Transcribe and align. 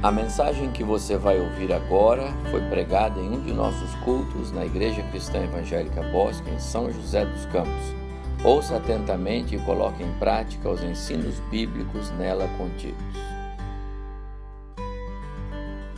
A 0.00 0.12
mensagem 0.12 0.70
que 0.70 0.84
você 0.84 1.16
vai 1.16 1.40
ouvir 1.40 1.72
agora 1.72 2.32
foi 2.52 2.60
pregada 2.68 3.18
em 3.18 3.30
um 3.30 3.40
de 3.40 3.52
nossos 3.52 3.92
cultos 4.04 4.52
na 4.52 4.64
Igreja 4.64 5.02
Cristã 5.10 5.42
Evangélica 5.42 6.00
Bosque, 6.12 6.48
em 6.50 6.58
São 6.60 6.88
José 6.92 7.24
dos 7.24 7.44
Campos. 7.46 7.96
Ouça 8.44 8.76
atentamente 8.76 9.56
e 9.56 9.58
coloque 9.58 10.04
em 10.04 10.12
prática 10.20 10.70
os 10.70 10.84
ensinos 10.84 11.40
bíblicos 11.50 12.12
nela 12.12 12.48
contidos. 12.56 12.96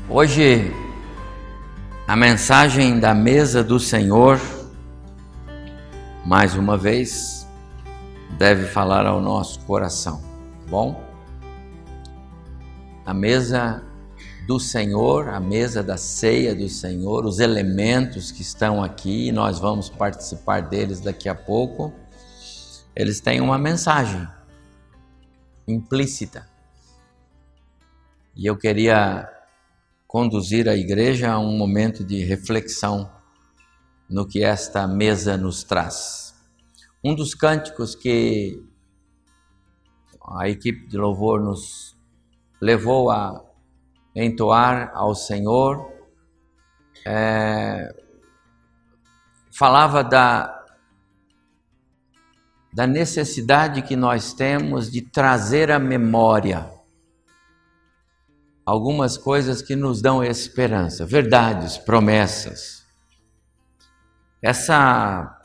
Hoje, 0.09 0.75
a 2.09 2.17
mensagem 2.17 2.99
da 2.99 3.13
mesa 3.13 3.63
do 3.63 3.79
Senhor, 3.79 4.41
mais 6.25 6.57
uma 6.57 6.79
vez, 6.79 7.47
deve 8.39 8.65
falar 8.65 9.05
ao 9.05 9.21
nosso 9.21 9.61
coração, 9.67 10.23
tá 10.65 10.71
bom? 10.71 11.05
A 13.05 13.13
mesa 13.13 13.90
do 14.47 14.59
Senhor, 14.59 15.29
a 15.29 15.39
mesa 15.39 15.83
da 15.83 15.97
ceia 15.97 16.55
do 16.55 16.69
Senhor, 16.69 17.25
os 17.25 17.39
elementos 17.39 18.33
que 18.33 18.43
estão 18.43 18.83
aqui, 18.83 19.31
nós 19.33 19.59
vamos 19.59 19.89
participar 19.89 20.63
deles 20.63 21.01
daqui 21.01 21.29
a 21.29 21.35
pouco, 21.35 21.93
eles 22.95 23.21
têm 23.21 23.41
uma 23.41 23.59
mensagem 23.59 24.27
implícita. 25.67 26.49
E 28.35 28.47
eu 28.47 28.57
queria 28.57 29.29
conduzir 30.07 30.69
a 30.69 30.75
igreja 30.75 31.31
a 31.31 31.39
um 31.39 31.57
momento 31.57 32.03
de 32.03 32.25
reflexão 32.25 33.11
no 34.09 34.27
que 34.27 34.43
esta 34.43 34.87
mesa 34.89 35.37
nos 35.37 35.63
traz. 35.63 36.35
Um 37.03 37.15
dos 37.15 37.35
cânticos 37.35 37.95
que 37.95 38.61
a 40.37 40.49
equipe 40.49 40.87
de 40.89 40.99
louvor 40.99 41.41
nos 41.41 41.97
levou 42.61 43.11
a 43.11 43.50
entoar 44.15 44.91
ao 44.95 45.15
Senhor, 45.15 45.91
é, 47.07 47.95
falava 49.57 50.03
da, 50.03 50.65
da 52.73 52.87
necessidade 52.87 53.83
que 53.83 53.97
nós 53.97 54.33
temos 54.33 54.91
de 54.91 55.03
trazer 55.03 55.71
à 55.71 55.79
memória. 55.79 56.71
Algumas 58.65 59.17
coisas 59.17 59.63
que 59.63 59.75
nos 59.75 60.01
dão 60.01 60.23
esperança, 60.23 61.05
verdades, 61.05 61.77
promessas. 61.77 62.87
Essa 64.43 65.37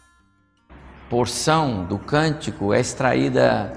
porção 1.10 1.86
do 1.86 1.98
cântico 1.98 2.74
é 2.74 2.80
extraída 2.80 3.74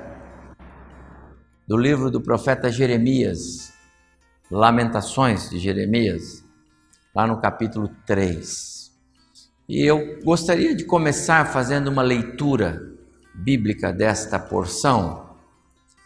do 1.67 1.77
livro 1.77 2.11
do 2.11 2.21
profeta 2.21 2.71
Jeremias, 2.71 3.73
Lamentações 4.51 5.51
de 5.51 5.59
Jeremias, 5.59 6.43
lá 7.15 7.27
no 7.27 7.39
capítulo 7.39 7.91
3. 8.07 8.91
E 9.69 9.85
eu 9.85 10.21
gostaria 10.25 10.75
de 10.75 10.85
começar 10.85 11.45
fazendo 11.53 11.89
uma 11.89 12.01
leitura 12.01 12.81
bíblica 13.35 13.93
desta 13.93 14.39
porção, 14.39 15.37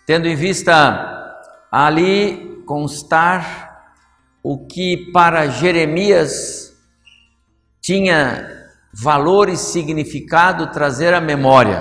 tendo 0.04 0.26
em 0.26 0.34
vista 0.34 1.38
ali 1.70 2.64
constar 2.66 3.94
o 4.42 4.66
que 4.66 5.12
para 5.12 5.46
Jeremias 5.46 6.76
tinha 7.80 8.68
valor 8.92 9.48
e 9.48 9.56
significado 9.56 10.72
trazer 10.72 11.14
à 11.14 11.20
memória, 11.20 11.80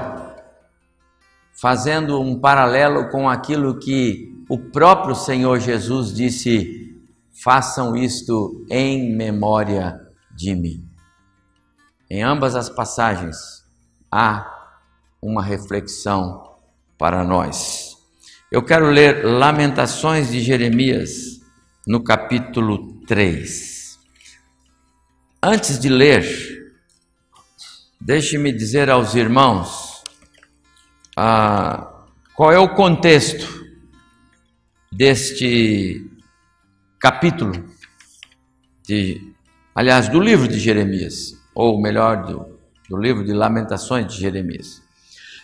fazendo 1.59 2.21
um 2.21 2.39
paralelo 2.39 3.09
com 3.09 3.27
aquilo 3.27 3.79
que 3.79 4.30
o 4.51 4.59
próprio 4.59 5.15
Senhor 5.15 5.61
Jesus 5.61 6.13
disse: 6.13 6.93
façam 7.41 7.95
isto 7.95 8.65
em 8.69 9.15
memória 9.15 9.97
de 10.35 10.53
mim. 10.53 10.85
Em 12.09 12.21
ambas 12.21 12.53
as 12.53 12.69
passagens 12.69 13.37
há 14.11 14.45
uma 15.21 15.41
reflexão 15.41 16.57
para 16.97 17.23
nós. 17.23 17.95
Eu 18.51 18.61
quero 18.61 18.87
ler 18.87 19.23
Lamentações 19.23 20.29
de 20.29 20.41
Jeremias, 20.41 21.39
no 21.87 22.03
capítulo 22.03 22.99
3. 23.07 23.97
Antes 25.41 25.79
de 25.79 25.87
ler, 25.87 26.25
deixe-me 28.01 28.51
dizer 28.51 28.89
aos 28.89 29.15
irmãos 29.15 30.03
ah, 31.15 32.05
qual 32.35 32.51
é 32.51 32.59
o 32.59 32.75
contexto 32.75 33.60
deste 34.91 36.05
capítulo, 36.99 37.53
de, 38.85 39.33
aliás, 39.73 40.09
do 40.09 40.19
livro 40.19 40.47
de 40.47 40.59
Jeremias, 40.59 41.33
ou 41.55 41.81
melhor, 41.81 42.25
do, 42.25 42.59
do 42.89 42.97
livro 42.97 43.23
de 43.23 43.33
Lamentações 43.33 44.07
de 44.07 44.19
Jeremias. 44.19 44.81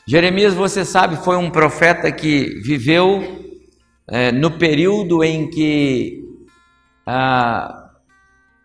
Jeremias, 0.06 0.54
você 0.54 0.84
sabe, 0.86 1.18
foi 1.18 1.38
um 1.38 1.50
profeta 1.50 2.12
que 2.12 2.62
viveu 2.62 3.46
é, 4.08 4.32
no 4.32 4.58
período 4.58 5.24
em 5.24 5.50
que 5.50 6.24
ah, 7.06 7.92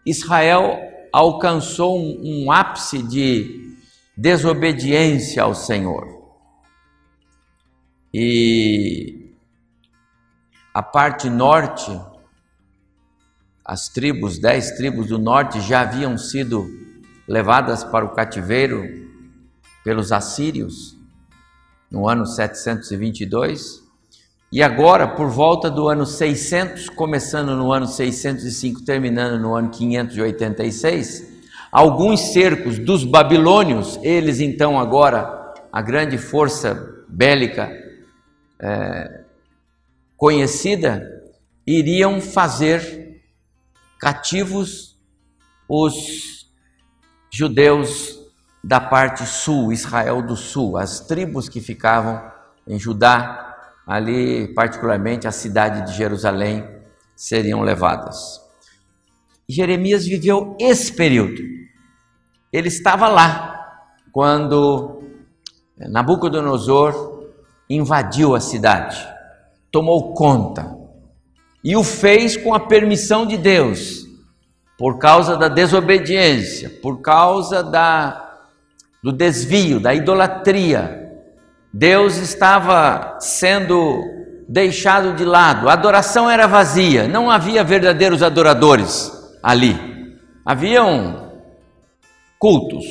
Israel 0.04 0.78
alcançou 1.12 1.98
um, 1.98 2.44
um 2.44 2.52
ápice 2.52 3.02
de 3.02 3.76
desobediência 4.16 5.42
ao 5.42 5.54
Senhor. 5.54 6.06
E 8.14 9.21
a 10.74 10.82
parte 10.82 11.28
norte, 11.28 12.00
as 13.64 13.88
tribos, 13.88 14.38
dez 14.38 14.72
tribos 14.72 15.08
do 15.08 15.18
norte 15.18 15.60
já 15.60 15.82
haviam 15.82 16.16
sido 16.16 16.66
levadas 17.28 17.84
para 17.84 18.04
o 18.04 18.10
cativeiro 18.10 18.82
pelos 19.84 20.12
assírios 20.12 20.96
no 21.90 22.08
ano 22.08 22.26
722. 22.26 23.82
E 24.50 24.62
agora, 24.62 25.08
por 25.08 25.28
volta 25.28 25.70
do 25.70 25.88
ano 25.88 26.06
600, 26.06 26.88
começando 26.90 27.54
no 27.56 27.72
ano 27.72 27.86
605, 27.86 28.82
terminando 28.82 29.40
no 29.40 29.54
ano 29.54 29.70
586, 29.70 31.42
alguns 31.70 32.32
cercos 32.32 32.78
dos 32.78 33.04
babilônios, 33.04 33.98
eles 34.02 34.40
então 34.40 34.78
agora, 34.78 35.54
a 35.72 35.80
grande 35.80 36.18
força 36.18 37.04
bélica 37.08 37.70
é, 38.58 39.21
conhecida, 40.22 41.02
iriam 41.66 42.20
fazer 42.20 43.20
cativos 43.98 44.96
os 45.68 46.48
judeus 47.28 48.20
da 48.62 48.78
parte 48.78 49.26
sul, 49.26 49.72
Israel 49.72 50.22
do 50.22 50.36
sul, 50.36 50.78
as 50.78 51.00
tribos 51.00 51.48
que 51.48 51.60
ficavam 51.60 52.22
em 52.68 52.78
Judá, 52.78 53.56
ali 53.84 54.46
particularmente 54.54 55.26
a 55.26 55.32
cidade 55.32 55.90
de 55.90 55.98
Jerusalém, 55.98 56.70
seriam 57.16 57.62
levadas. 57.62 58.40
Jeremias 59.48 60.06
viveu 60.06 60.56
esse 60.60 60.92
período. 60.92 61.42
Ele 62.52 62.68
estava 62.68 63.08
lá 63.08 63.90
quando 64.12 65.02
Nabucodonosor 65.76 67.26
invadiu 67.68 68.36
a 68.36 68.40
cidade 68.40 69.10
tomou 69.72 70.12
conta 70.12 70.76
e 71.64 71.74
o 71.74 71.82
fez 71.82 72.36
com 72.36 72.54
a 72.54 72.60
permissão 72.60 73.24
de 73.24 73.36
Deus, 73.36 74.06
por 74.76 74.98
causa 74.98 75.36
da 75.36 75.48
desobediência, 75.48 76.68
por 76.82 77.00
causa 77.00 77.62
da 77.62 78.28
do 79.02 79.10
desvio, 79.10 79.80
da 79.80 79.92
idolatria. 79.92 81.10
Deus 81.72 82.18
estava 82.18 83.16
sendo 83.18 84.00
deixado 84.48 85.14
de 85.14 85.24
lado, 85.24 85.68
a 85.68 85.72
adoração 85.72 86.30
era 86.30 86.46
vazia, 86.46 87.08
não 87.08 87.30
havia 87.30 87.64
verdadeiros 87.64 88.22
adoradores 88.22 89.10
ali. 89.42 89.76
Haviam 90.44 91.32
cultos, 92.38 92.84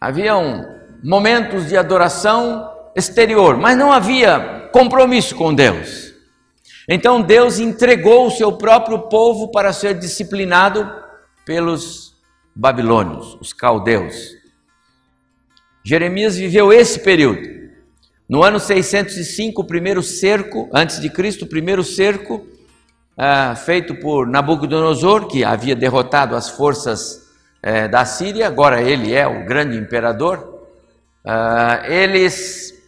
haviam 0.00 0.64
momentos 1.04 1.68
de 1.68 1.76
adoração 1.76 2.68
exterior, 2.96 3.56
mas 3.56 3.76
não 3.76 3.92
havia 3.92 4.61
compromisso 4.72 5.36
com 5.36 5.54
Deus. 5.54 6.12
Então 6.88 7.22
Deus 7.22 7.58
entregou 7.58 8.26
o 8.26 8.30
seu 8.30 8.52
próprio 8.52 8.98
povo 9.02 9.50
para 9.52 9.72
ser 9.72 9.94
disciplinado 9.98 10.90
pelos 11.44 12.14
babilônios, 12.54 13.36
os 13.40 13.52
caldeus. 13.52 14.36
Jeremias 15.84 16.36
viveu 16.36 16.72
esse 16.72 17.00
período. 17.00 17.62
No 18.28 18.42
ano 18.42 18.58
605, 18.58 19.60
o 19.60 19.64
primeiro 19.64 20.02
cerco, 20.02 20.68
antes 20.72 21.00
de 21.00 21.10
Cristo, 21.10 21.44
o 21.44 21.48
primeiro 21.48 21.84
cerco 21.84 22.46
ah, 23.16 23.54
feito 23.54 23.94
por 23.96 24.26
Nabucodonosor, 24.26 25.26
que 25.26 25.44
havia 25.44 25.76
derrotado 25.76 26.34
as 26.34 26.48
forças 26.48 27.30
eh, 27.62 27.86
da 27.86 28.04
Síria, 28.04 28.46
agora 28.46 28.80
ele 28.80 29.12
é 29.12 29.26
o 29.26 29.44
grande 29.44 29.76
imperador. 29.76 30.66
Ah, 31.24 31.82
eles 31.84 32.81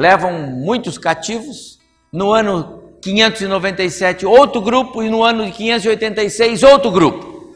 levam 0.00 0.32
muitos 0.32 0.96
cativos. 0.96 1.78
No 2.10 2.32
ano 2.32 2.94
597 3.02 4.24
outro 4.24 4.62
grupo 4.62 5.02
e 5.02 5.10
no 5.10 5.22
ano 5.22 5.44
de 5.44 5.52
586 5.52 6.62
outro 6.62 6.90
grupo. 6.90 7.54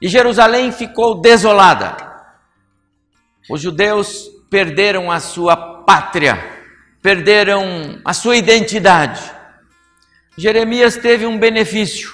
E 0.00 0.08
Jerusalém 0.08 0.72
ficou 0.72 1.20
desolada. 1.20 2.10
Os 3.50 3.60
judeus 3.60 4.30
perderam 4.50 5.10
a 5.10 5.20
sua 5.20 5.54
pátria, 5.56 6.38
perderam 7.02 8.00
a 8.02 8.14
sua 8.14 8.36
identidade. 8.36 9.22
Jeremias 10.36 10.96
teve 10.96 11.26
um 11.26 11.38
benefício. 11.38 12.10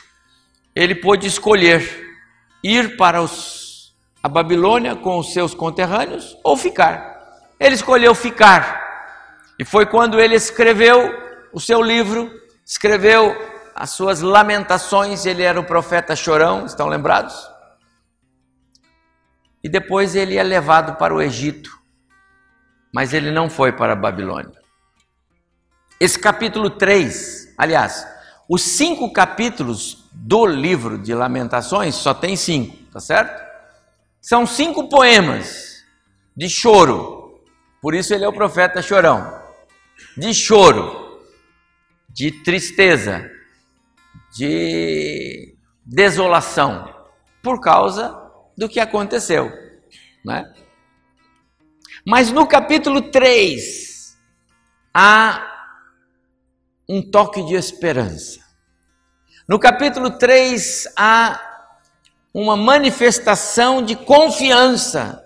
Ele 0.74 0.96
pôde 0.96 1.28
escolher 1.28 2.08
ir 2.62 2.96
para 2.96 3.22
os, 3.22 3.94
a 4.20 4.28
Babilônia 4.28 4.96
com 4.96 5.16
os 5.16 5.32
seus 5.32 5.54
conterrâneos 5.54 6.36
ou 6.42 6.56
ficar. 6.56 7.16
Ele 7.60 7.76
escolheu 7.76 8.14
ficar. 8.14 8.87
E 9.58 9.64
foi 9.64 9.86
quando 9.86 10.20
ele 10.20 10.36
escreveu 10.36 11.12
o 11.52 11.60
seu 11.60 11.82
livro, 11.82 12.30
escreveu 12.64 13.36
as 13.74 13.90
suas 13.90 14.20
lamentações. 14.20 15.26
Ele 15.26 15.42
era 15.42 15.58
o 15.58 15.64
profeta 15.64 16.14
chorão, 16.14 16.64
estão 16.64 16.86
lembrados? 16.86 17.34
E 19.62 19.68
depois 19.68 20.14
ele 20.14 20.36
é 20.36 20.42
levado 20.42 20.96
para 20.96 21.12
o 21.12 21.20
Egito, 21.20 21.70
mas 22.94 23.12
ele 23.12 23.32
não 23.32 23.50
foi 23.50 23.72
para 23.72 23.94
a 23.94 23.96
Babilônia. 23.96 24.58
Esse 25.98 26.16
capítulo 26.16 26.70
3, 26.70 27.54
aliás, 27.58 28.06
os 28.48 28.62
cinco 28.62 29.12
capítulos 29.12 30.08
do 30.12 30.46
livro 30.46 30.96
de 30.96 31.12
Lamentações, 31.12 31.96
só 31.96 32.14
tem 32.14 32.36
cinco, 32.36 32.76
tá 32.92 33.00
certo? 33.00 33.44
São 34.20 34.46
cinco 34.46 34.88
poemas 34.88 35.84
de 36.36 36.48
choro, 36.48 37.42
por 37.82 37.94
isso 37.94 38.14
ele 38.14 38.24
é 38.24 38.28
o 38.28 38.32
profeta 38.32 38.80
chorão. 38.80 39.37
De 40.16 40.34
choro, 40.34 41.22
de 42.08 42.30
tristeza, 42.42 43.30
de 44.36 45.56
desolação, 45.84 46.94
por 47.42 47.60
causa 47.60 48.16
do 48.56 48.68
que 48.68 48.80
aconteceu, 48.80 49.50
né? 50.24 50.52
Mas 52.04 52.32
no 52.32 52.46
capítulo 52.46 53.02
3 53.02 54.16
há 54.92 55.46
um 56.88 57.02
toque 57.02 57.44
de 57.44 57.54
esperança. 57.54 58.40
No 59.46 59.58
capítulo 59.58 60.10
3 60.10 60.88
há 60.96 61.40
uma 62.34 62.56
manifestação 62.56 63.82
de 63.82 63.96
confiança 63.96 65.24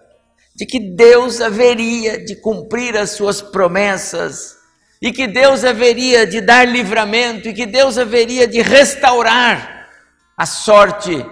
de 0.54 0.66
que 0.66 0.78
Deus 0.78 1.40
haveria 1.40 2.24
de 2.24 2.36
cumprir 2.36 2.96
as 2.96 3.10
suas 3.10 3.40
promessas 3.40 4.61
e 5.02 5.10
que 5.12 5.26
Deus 5.26 5.64
haveria 5.64 6.24
de 6.24 6.40
dar 6.40 6.64
livramento 6.64 7.48
e 7.48 7.52
que 7.52 7.66
Deus 7.66 7.98
haveria 7.98 8.46
de 8.46 8.62
restaurar 8.62 9.88
a 10.36 10.46
sorte 10.46 11.26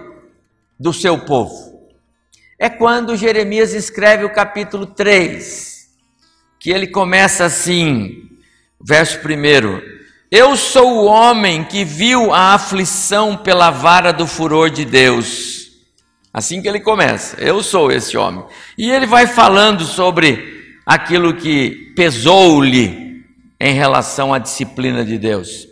do 0.77 0.91
seu 0.91 1.19
povo. 1.19 1.89
É 2.59 2.69
quando 2.69 3.15
Jeremias 3.15 3.73
escreve 3.73 4.25
o 4.25 4.33
capítulo 4.33 4.85
3, 4.85 5.87
que 6.59 6.69
ele 6.69 6.87
começa 6.87 7.45
assim, 7.45 8.29
verso 8.79 9.17
1: 9.17 10.01
eu 10.29 10.55
sou 10.55 10.99
o 10.99 11.05
homem 11.05 11.63
que 11.63 11.83
viu 11.83 12.33
a 12.33 12.53
aflição 12.53 13.35
pela 13.35 13.69
vara 13.69 14.13
do 14.13 14.25
furor 14.25 14.69
de 14.69 14.85
Deus. 14.85 15.71
Assim 16.33 16.61
que 16.61 16.69
ele 16.69 16.79
começa, 16.79 17.35
eu 17.41 17.61
sou 17.61 17.91
esse 17.91 18.15
homem. 18.15 18.45
E 18.77 18.89
ele 18.89 19.05
vai 19.05 19.27
falando 19.27 19.83
sobre 19.83 20.77
aquilo 20.85 21.33
que 21.33 21.91
pesou-lhe 21.97 23.10
em 23.61 23.75
relação 23.75 24.33
à 24.33 24.39
disciplina 24.39 25.05
de 25.05 25.19
Deus. 25.19 25.67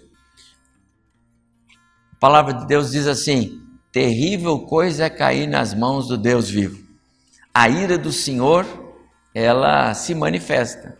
A 2.13 2.15
palavra 2.19 2.53
de 2.53 2.67
Deus 2.67 2.91
diz 2.91 3.07
assim: 3.07 3.63
terrível 3.91 4.59
coisa 4.59 5.05
é 5.05 5.09
cair 5.09 5.47
nas 5.47 5.73
mãos 5.73 6.07
do 6.07 6.15
Deus 6.15 6.47
vivo. 6.47 6.87
A 7.51 7.67
ira 7.67 7.97
do 7.97 8.11
Senhor, 8.11 8.63
ela 9.33 9.95
se 9.95 10.13
manifesta. 10.13 10.99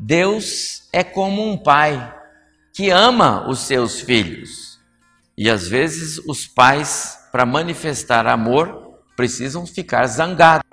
Deus 0.00 0.88
é 0.94 1.04
como 1.04 1.46
um 1.46 1.58
pai 1.58 2.14
que 2.72 2.88
ama 2.88 3.46
os 3.46 3.60
seus 3.60 4.00
filhos. 4.00 4.80
E 5.36 5.50
às 5.50 5.68
vezes 5.68 6.16
os 6.26 6.46
pais, 6.46 7.18
para 7.30 7.44
manifestar 7.44 8.26
amor, 8.26 8.98
precisam 9.14 9.66
ficar 9.66 10.06
zangados. 10.06 10.66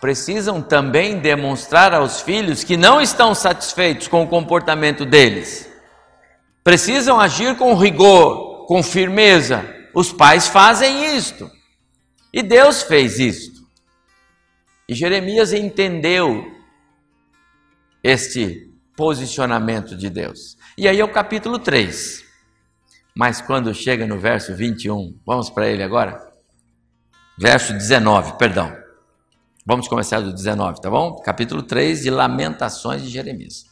Precisam 0.00 0.62
também 0.62 1.18
demonstrar 1.18 1.92
aos 1.92 2.20
filhos 2.20 2.62
que 2.62 2.76
não 2.76 3.00
estão 3.00 3.34
satisfeitos 3.34 4.06
com 4.06 4.22
o 4.22 4.28
comportamento 4.28 5.04
deles. 5.04 5.68
Precisam 6.62 7.18
agir 7.18 7.56
com 7.56 7.74
rigor, 7.74 8.66
com 8.66 8.82
firmeza. 8.82 9.64
Os 9.94 10.12
pais 10.12 10.46
fazem 10.46 11.16
isto. 11.16 11.50
E 12.32 12.42
Deus 12.42 12.82
fez 12.82 13.18
isto. 13.18 13.66
E 14.88 14.94
Jeremias 14.94 15.52
entendeu 15.52 16.46
este 18.02 18.70
posicionamento 18.96 19.96
de 19.96 20.08
Deus. 20.08 20.56
E 20.76 20.86
aí 20.86 21.00
é 21.00 21.04
o 21.04 21.12
capítulo 21.12 21.58
3. 21.58 22.24
Mas 23.14 23.40
quando 23.40 23.74
chega 23.74 24.06
no 24.06 24.18
verso 24.18 24.54
21, 24.54 25.18
vamos 25.26 25.50
para 25.50 25.68
ele 25.68 25.82
agora? 25.82 26.24
Verso 27.36 27.72
19, 27.72 28.38
perdão. 28.38 28.87
Vamos 29.68 29.86
começar 29.86 30.22
do 30.22 30.32
19, 30.32 30.80
tá 30.80 30.88
bom? 30.88 31.16
Capítulo 31.16 31.62
3 31.62 32.00
de 32.00 32.08
Lamentações 32.08 33.02
de 33.02 33.10
Jeremias. 33.10 33.66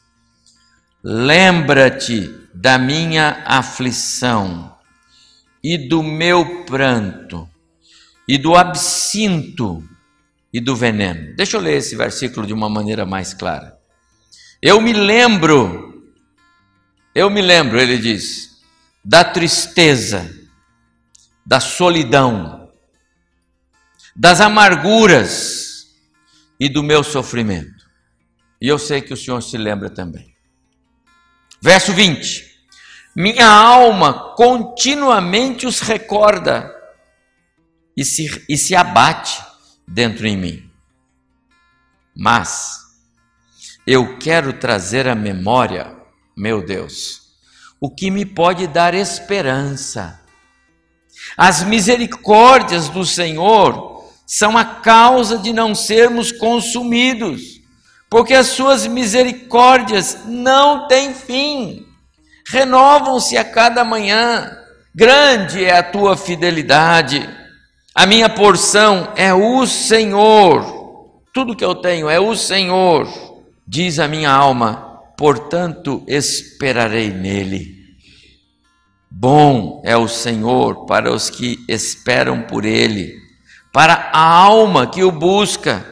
Lembra-te 1.02 2.30
da 2.52 2.76
minha 2.76 3.42
aflição 3.46 4.76
e 5.64 5.88
do 5.88 6.02
meu 6.02 6.66
pranto 6.66 7.48
e 8.28 8.36
do 8.36 8.54
absinto 8.54 9.82
e 10.52 10.60
do 10.60 10.76
veneno. 10.76 11.34
Deixa 11.34 11.56
eu 11.56 11.62
ler 11.62 11.78
esse 11.78 11.96
versículo 11.96 12.46
de 12.46 12.52
uma 12.52 12.68
maneira 12.68 13.06
mais 13.06 13.32
clara. 13.32 13.78
Eu 14.60 14.82
me 14.82 14.92
lembro 14.92 16.12
eu 17.14 17.30
me 17.30 17.40
lembro, 17.40 17.80
ele 17.80 17.96
diz, 17.96 18.60
da 19.02 19.24
tristeza, 19.24 20.30
da 21.46 21.58
solidão, 21.58 22.68
das 24.14 24.42
amarguras 24.42 25.75
e 26.58 26.68
do 26.68 26.82
meu 26.82 27.02
sofrimento. 27.02 27.86
E 28.60 28.68
eu 28.68 28.78
sei 28.78 29.00
que 29.00 29.12
o 29.12 29.16
Senhor 29.16 29.42
se 29.42 29.56
lembra 29.58 29.90
também. 29.90 30.34
Verso 31.60 31.92
20: 31.92 32.44
Minha 33.14 33.48
alma 33.48 34.34
continuamente 34.34 35.66
os 35.66 35.80
recorda 35.80 36.74
e 37.96 38.04
se, 38.04 38.44
e 38.48 38.56
se 38.56 38.74
abate 38.74 39.42
dentro 39.86 40.26
em 40.26 40.36
mim. 40.36 40.70
Mas 42.16 42.78
eu 43.86 44.18
quero 44.18 44.54
trazer 44.54 45.06
à 45.06 45.14
memória 45.14 45.96
meu 46.36 46.62
Deus, 46.62 47.22
o 47.80 47.90
que 47.90 48.10
me 48.10 48.26
pode 48.26 48.66
dar 48.66 48.92
esperança. 48.92 50.20
As 51.36 51.62
misericórdias 51.62 52.90
do 52.90 53.06
Senhor 53.06 53.95
são 54.26 54.56
a 54.58 54.64
causa 54.64 55.38
de 55.38 55.52
não 55.52 55.74
sermos 55.74 56.32
consumidos, 56.32 57.60
porque 58.10 58.34
as 58.34 58.48
suas 58.48 58.86
misericórdias 58.86 60.24
não 60.26 60.88
têm 60.88 61.14
fim, 61.14 61.86
renovam-se 62.48 63.36
a 63.36 63.44
cada 63.44 63.84
manhã. 63.84 64.50
Grande 64.94 65.64
é 65.64 65.78
a 65.78 65.82
tua 65.82 66.16
fidelidade. 66.16 67.28
A 67.94 68.06
minha 68.06 68.28
porção 68.28 69.12
é 69.14 69.32
o 69.32 69.66
Senhor. 69.66 71.22
Tudo 71.32 71.54
que 71.54 71.64
eu 71.64 71.74
tenho 71.74 72.08
é 72.08 72.18
o 72.18 72.34
Senhor, 72.34 73.06
diz 73.66 73.98
a 73.98 74.08
minha 74.08 74.30
alma 74.30 74.86
portanto 75.16 76.04
esperarei 76.06 77.10
nele. 77.10 77.74
Bom 79.10 79.80
é 79.84 79.96
o 79.96 80.06
Senhor 80.06 80.84
para 80.84 81.10
os 81.10 81.30
que 81.30 81.64
esperam 81.68 82.42
por 82.42 82.64
ele, 82.66 83.14
para 83.76 84.08
a 84.10 84.26
alma 84.26 84.86
que 84.86 85.04
o 85.04 85.12
busca. 85.12 85.84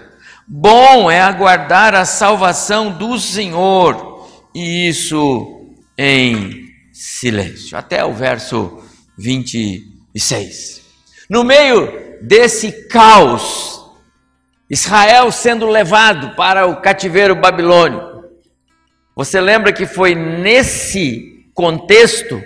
Bom 0.48 1.10
é 1.10 1.20
aguardar 1.20 1.94
a 1.94 2.06
salvação 2.06 2.90
do 2.90 3.18
Senhor, 3.18 4.26
e 4.54 4.88
isso 4.88 5.66
em 5.98 6.64
silêncio. 6.94 7.76
Até 7.76 8.02
o 8.02 8.14
verso 8.14 8.82
26. 9.18 10.80
No 11.28 11.44
meio 11.44 12.16
desse 12.22 12.88
caos, 12.88 13.82
Israel 14.70 15.30
sendo 15.30 15.66
levado 15.66 16.34
para 16.36 16.66
o 16.66 16.80
cativeiro 16.80 17.36
babilônico, 17.36 18.24
você 19.14 19.42
lembra 19.42 19.74
que 19.74 19.84
foi 19.84 20.14
nesse 20.14 21.50
contexto 21.52 22.42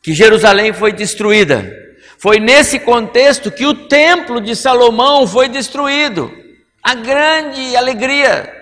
que 0.00 0.14
Jerusalém 0.14 0.72
foi 0.72 0.92
destruída? 0.92 1.85
Foi 2.18 2.38
nesse 2.40 2.78
contexto 2.78 3.50
que 3.50 3.66
o 3.66 3.86
templo 3.88 4.40
de 4.40 4.56
Salomão 4.56 5.26
foi 5.26 5.48
destruído. 5.48 6.32
A 6.82 6.94
grande 6.94 7.76
alegria 7.76 8.52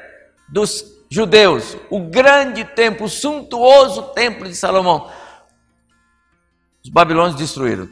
dos 0.49 0.85
judeus, 1.11 1.77
o 1.89 2.01
grande 2.01 2.65
templo, 2.65 3.07
o 3.07 3.11
suntuoso 3.11 4.03
templo 4.15 4.49
de 4.49 4.57
Salomão. 4.57 5.11
Os 6.85 6.91
babilônios 6.91 7.37
destruíram. 7.37 7.89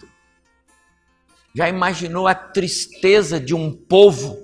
Já 1.55 1.69
imaginou 1.69 2.27
a 2.27 2.35
tristeza 2.35 3.39
de 3.39 3.55
um 3.55 3.71
povo 3.71 4.39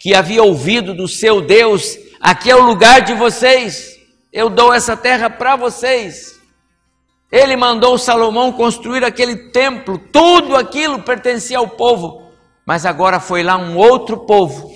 que 0.00 0.14
havia 0.14 0.42
ouvido 0.42 0.94
do 0.94 1.08
seu 1.08 1.40
Deus: 1.40 1.98
aqui 2.20 2.50
é 2.50 2.56
o 2.56 2.64
lugar 2.64 3.00
de 3.00 3.14
vocês, 3.14 3.98
eu 4.32 4.48
dou 4.48 4.72
essa 4.72 4.96
terra 4.96 5.28
para 5.28 5.56
vocês. 5.56 6.39
Ele 7.30 7.56
mandou 7.56 7.96
Salomão 7.96 8.52
construir 8.52 9.04
aquele 9.04 9.36
templo, 9.50 9.98
tudo 9.98 10.56
aquilo 10.56 11.02
pertencia 11.02 11.58
ao 11.58 11.68
povo, 11.68 12.30
mas 12.66 12.84
agora 12.84 13.20
foi 13.20 13.42
lá 13.42 13.56
um 13.56 13.76
outro 13.76 14.18
povo, 14.18 14.68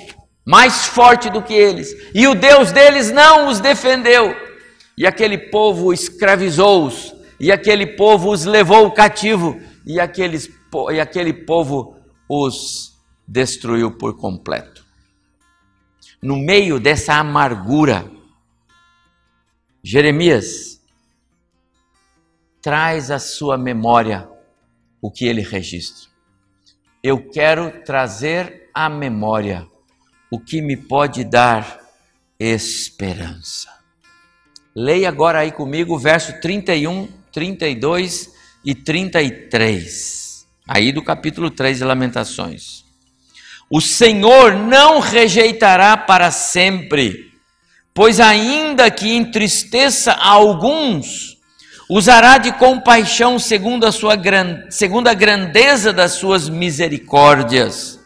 mais 0.46 0.86
forte 0.86 1.28
do 1.28 1.42
que 1.42 1.52
eles, 1.52 1.92
e 2.14 2.28
o 2.28 2.34
Deus 2.34 2.70
deles 2.70 3.10
não 3.10 3.48
os 3.48 3.58
defendeu, 3.58 4.36
e 4.96 5.04
aquele 5.04 5.36
povo 5.36 5.92
escravizou-os, 5.92 7.12
e 7.40 7.50
aquele 7.50 7.86
povo 7.86 8.30
os 8.30 8.44
levou 8.44 8.90
cativo, 8.92 9.60
e, 9.84 9.98
aqueles, 9.98 10.48
e 10.92 11.00
aquele 11.00 11.32
povo 11.32 11.96
os 12.28 12.92
destruiu 13.26 13.90
por 13.98 14.16
completo. 14.16 14.84
No 16.22 16.36
meio 16.36 16.78
dessa 16.78 17.14
amargura, 17.14 18.10
Jeremias 19.82 20.73
traz 22.64 23.10
à 23.10 23.18
sua 23.18 23.58
memória 23.58 24.26
o 24.98 25.10
que 25.10 25.26
ele 25.26 25.42
registra. 25.42 26.08
Eu 27.02 27.28
quero 27.28 27.84
trazer 27.84 28.70
à 28.72 28.88
memória 28.88 29.68
o 30.30 30.40
que 30.40 30.62
me 30.62 30.74
pode 30.74 31.24
dar 31.24 31.78
esperança. 32.40 33.68
Leia 34.74 35.10
agora 35.10 35.40
aí 35.40 35.52
comigo 35.52 35.94
o 35.94 35.98
verso 35.98 36.40
31, 36.40 37.06
32 37.30 38.32
e 38.64 38.74
33, 38.74 40.46
aí 40.66 40.90
do 40.90 41.02
capítulo 41.02 41.50
3 41.50 41.76
de 41.76 41.84
Lamentações. 41.84 42.82
O 43.68 43.78
Senhor 43.78 44.54
não 44.54 45.00
rejeitará 45.00 45.98
para 45.98 46.30
sempre, 46.30 47.30
pois 47.92 48.20
ainda 48.20 48.90
que 48.90 49.14
entristeça 49.14 50.12
alguns, 50.14 51.33
usará 51.96 52.38
de 52.38 52.50
compaixão 52.50 53.38
segundo 53.38 53.86
a, 53.86 53.92
sua, 53.92 54.14
segundo 54.68 55.06
a 55.06 55.14
grandeza 55.14 55.92
das 55.92 56.14
suas 56.14 56.48
misericórdias, 56.48 58.00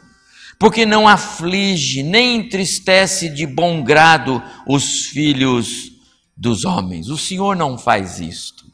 porque 0.59 0.85
não 0.85 1.09
aflige 1.09 2.03
nem 2.03 2.37
entristece 2.37 3.31
de 3.31 3.47
bom 3.47 3.83
grado 3.83 4.43
os 4.67 5.07
filhos 5.07 5.91
dos 6.37 6.67
homens. 6.67 7.09
O 7.09 7.17
Senhor 7.17 7.57
não 7.57 7.79
faz 7.79 8.21
isto. 8.21 8.67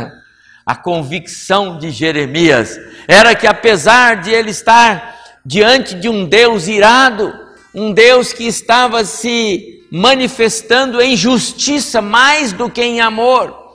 a 0.64 0.74
convicção 0.74 1.78
de 1.78 1.90
Jeremias 1.90 2.80
era 3.06 3.34
que, 3.34 3.46
apesar 3.46 4.22
de 4.22 4.30
ele 4.30 4.52
estar 4.52 5.18
diante 5.44 5.94
de 5.96 6.08
um 6.08 6.24
Deus 6.26 6.66
irado, 6.66 7.30
um 7.74 7.92
Deus 7.92 8.32
que 8.32 8.44
estava 8.44 9.04
se 9.04 9.86
manifestando 9.92 10.98
em 10.98 11.14
justiça 11.14 12.00
mais 12.00 12.54
do 12.54 12.70
que 12.70 12.80
em 12.82 13.02
amor, 13.02 13.65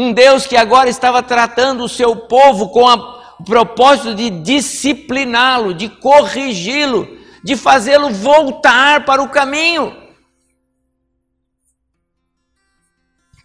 um 0.00 0.12
Deus 0.12 0.46
que 0.46 0.56
agora 0.56 0.88
estava 0.88 1.24
tratando 1.24 1.82
o 1.82 1.88
seu 1.88 2.14
povo 2.14 2.68
com 2.68 2.86
a, 2.86 3.34
o 3.40 3.42
propósito 3.42 4.14
de 4.14 4.30
discipliná-lo, 4.30 5.74
de 5.74 5.88
corrigi-lo, 5.88 7.18
de 7.42 7.56
fazê-lo 7.56 8.08
voltar 8.10 9.04
para 9.04 9.20
o 9.20 9.28
caminho. 9.28 9.92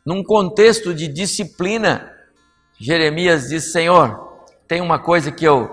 Num 0.05 0.21
contexto 0.21 0.93
de 0.93 1.07
disciplina, 1.07 2.13
Jeremias 2.79 3.49
diz: 3.49 3.71
Senhor, 3.71 4.45
tem 4.67 4.79
uma 4.79 4.99
coisa 4.99 5.31
que 5.31 5.45
eu, 5.45 5.67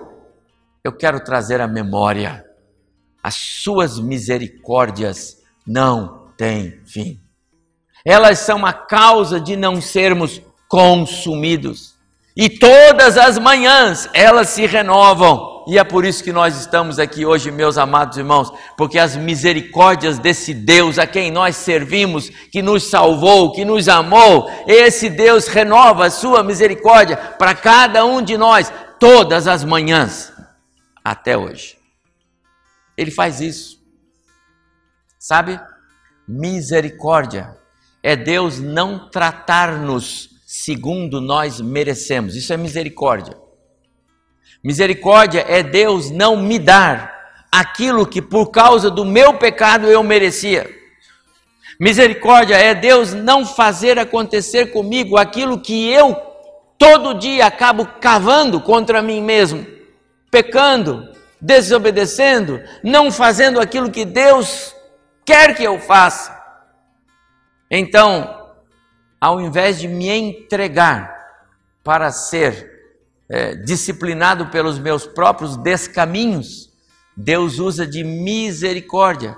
eu 0.83 0.97
quero 0.97 1.23
trazer 1.23 1.61
à 1.61 1.69
memória. 1.69 2.43
As 3.23 3.35
suas 3.35 4.01
misericórdias 4.01 5.37
não 5.67 6.33
têm 6.39 6.83
fim. 6.87 7.21
Elas 8.03 8.39
são 8.39 8.65
a 8.65 8.73
causa 8.73 9.39
de 9.39 9.57
não 9.57 9.79
sermos 9.79 10.41
consumidos. 10.71 11.97
E 12.37 12.49
todas 12.49 13.19
as 13.19 13.37
manhãs 13.39 14.09
elas 14.15 14.51
se 14.51 14.65
renovam. 14.67 15.65
E 15.67 15.79
é 15.79 15.85
por 15.85 16.05
isso 16.05 16.23
que 16.23 16.33
nós 16.33 16.57
estamos 16.59 16.99
aqui 16.99 17.27
hoje, 17.27 17.51
meus 17.51 17.77
amados 17.77 18.17
irmãos, 18.17 18.53
porque 18.77 18.99
as 18.99 19.17
misericórdias 19.17 20.19
desse 20.19 20.55
Deus 20.55 20.99
a 20.99 21.07
quem 21.07 21.31
nós 21.31 21.57
servimos, 21.57 22.31
que 22.31 22.63
nos 22.63 22.85
salvou, 22.85 23.53
que 23.53 23.65
nos 23.65 23.89
amou, 23.89 24.49
esse 24.67 25.11
Deus 25.11 25.49
renova 25.49 26.07
a 26.07 26.11
sua 26.11 26.43
misericórdia 26.43 27.17
para 27.17 27.55
cada 27.55 28.07
um 28.07 28.23
de 28.23 28.39
nós 28.39 28.73
todas 28.99 29.49
as 29.49 29.65
manhãs 29.65 30.33
até 31.05 31.37
hoje. 31.37 31.77
Ele 32.97 33.11
faz 33.11 33.41
isso. 33.41 33.79
Sabe? 35.19 35.61
Misericórdia 36.27 37.57
é 38.03 38.17
Deus 38.17 38.59
não 38.61 39.11
tratar-nos 39.11 40.30
segundo 40.53 41.21
nós 41.21 41.61
merecemos. 41.61 42.35
Isso 42.35 42.53
é 42.53 42.57
misericórdia. 42.57 43.39
Misericórdia 44.65 45.45
é 45.47 45.63
Deus 45.63 46.11
não 46.11 46.37
me 46.37 46.59
dar 46.59 47.47
aquilo 47.53 48.05
que 48.05 48.21
por 48.21 48.51
causa 48.51 48.91
do 48.91 49.05
meu 49.05 49.35
pecado 49.35 49.87
eu 49.87 50.03
merecia. 50.03 50.69
Misericórdia 51.79 52.57
é 52.57 52.75
Deus 52.75 53.15
não 53.15 53.47
fazer 53.47 53.97
acontecer 53.97 54.73
comigo 54.73 55.17
aquilo 55.17 55.61
que 55.61 55.89
eu 55.89 56.17
todo 56.77 57.15
dia 57.15 57.47
acabo 57.47 57.87
cavando 58.01 58.61
contra 58.61 59.01
mim 59.01 59.23
mesmo, 59.23 59.65
pecando, 60.33 61.15
desobedecendo, 61.41 62.61
não 62.83 63.13
fazendo 63.13 63.61
aquilo 63.61 63.89
que 63.89 64.05
Deus 64.05 64.75
quer 65.25 65.55
que 65.55 65.63
eu 65.63 65.79
faça. 65.79 66.37
Então, 67.71 68.40
ao 69.21 69.41
invés 69.41 69.79
de 69.79 69.87
me 69.87 70.09
entregar 70.09 71.15
para 71.85 72.11
ser 72.11 72.71
é, 73.29 73.55
disciplinado 73.55 74.47
pelos 74.47 74.79
meus 74.79 75.07
próprios 75.07 75.57
descaminhos, 75.57 76.71
Deus 77.17 77.59
usa 77.59 77.87
de 77.87 78.03
misericórdia 78.03 79.37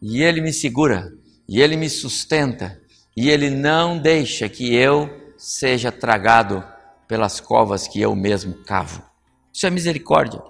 e 0.00 0.22
Ele 0.22 0.40
me 0.40 0.52
segura, 0.52 1.12
e 1.48 1.60
Ele 1.60 1.76
me 1.76 1.90
sustenta, 1.90 2.80
e 3.16 3.28
Ele 3.28 3.50
não 3.50 3.98
deixa 3.98 4.48
que 4.48 4.74
eu 4.74 5.34
seja 5.36 5.92
tragado 5.92 6.64
pelas 7.06 7.40
covas 7.40 7.86
que 7.86 8.00
eu 8.00 8.16
mesmo 8.16 8.54
cavo. 8.64 9.02
Isso 9.52 9.66
é 9.66 9.70
misericórdia. 9.70 10.40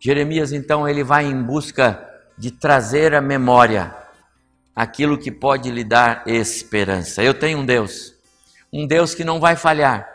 Jeremias 0.00 0.52
então 0.52 0.88
ele 0.88 1.04
vai 1.04 1.26
em 1.26 1.42
busca 1.42 2.02
de 2.38 2.50
trazer 2.50 3.14
a 3.14 3.20
memória 3.20 3.94
aquilo 4.74 5.18
que 5.18 5.30
pode 5.30 5.70
lhe 5.70 5.84
dar 5.84 6.22
esperança. 6.26 7.22
Eu 7.22 7.34
tenho 7.34 7.58
um 7.58 7.66
Deus, 7.66 8.14
um 8.72 8.86
Deus 8.86 9.14
que 9.14 9.24
não 9.24 9.40
vai 9.40 9.56
falhar, 9.56 10.08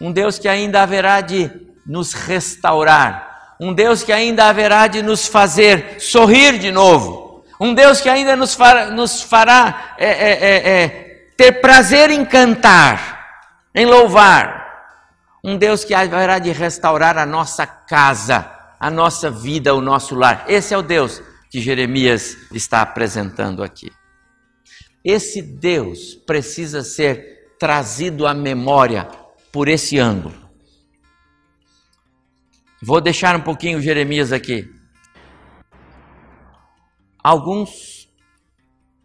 um 0.00 0.12
Deus 0.12 0.38
que 0.38 0.48
ainda 0.48 0.82
haverá 0.82 1.20
de 1.20 1.50
nos 1.86 2.12
restaurar, 2.12 3.56
um 3.60 3.72
Deus 3.72 4.02
que 4.02 4.12
ainda 4.12 4.46
haverá 4.46 4.86
de 4.86 5.02
nos 5.02 5.26
fazer 5.26 6.00
sorrir 6.00 6.58
de 6.58 6.70
novo, 6.70 7.44
um 7.60 7.74
Deus 7.74 8.00
que 8.00 8.08
ainda 8.08 8.34
nos 8.36 8.54
fará, 8.54 8.86
nos 8.90 9.22
fará 9.22 9.94
é, 9.98 10.06
é, 10.06 10.32
é, 10.32 10.82
é 10.82 10.88
ter 11.36 11.60
prazer 11.60 12.10
em 12.10 12.24
cantar, 12.24 13.48
em 13.74 13.86
louvar, 13.86 14.62
um 15.44 15.56
Deus 15.56 15.84
que 15.84 15.94
haverá 15.94 16.38
de 16.38 16.52
restaurar 16.52 17.18
a 17.18 17.26
nossa 17.26 17.66
casa, 17.66 18.48
a 18.78 18.90
nossa 18.90 19.30
vida, 19.30 19.74
o 19.74 19.80
nosso 19.80 20.14
lar. 20.14 20.44
Esse 20.46 20.74
é 20.74 20.78
o 20.78 20.82
Deus 20.82 21.20
que 21.50 21.60
Jeremias 21.60 22.36
está 22.52 22.80
apresentando 22.80 23.62
aqui. 23.62 23.90
Esse 25.04 25.42
Deus 25.42 26.14
precisa 26.14 26.82
ser 26.82 27.56
trazido 27.58 28.26
à 28.26 28.34
memória 28.34 29.04
por 29.50 29.68
esse 29.68 29.98
ângulo. 29.98 30.50
Vou 32.80 33.00
deixar 33.00 33.36
um 33.36 33.40
pouquinho 33.40 33.80
Jeremias 33.80 34.32
aqui. 34.32 34.68
Alguns 37.22 38.12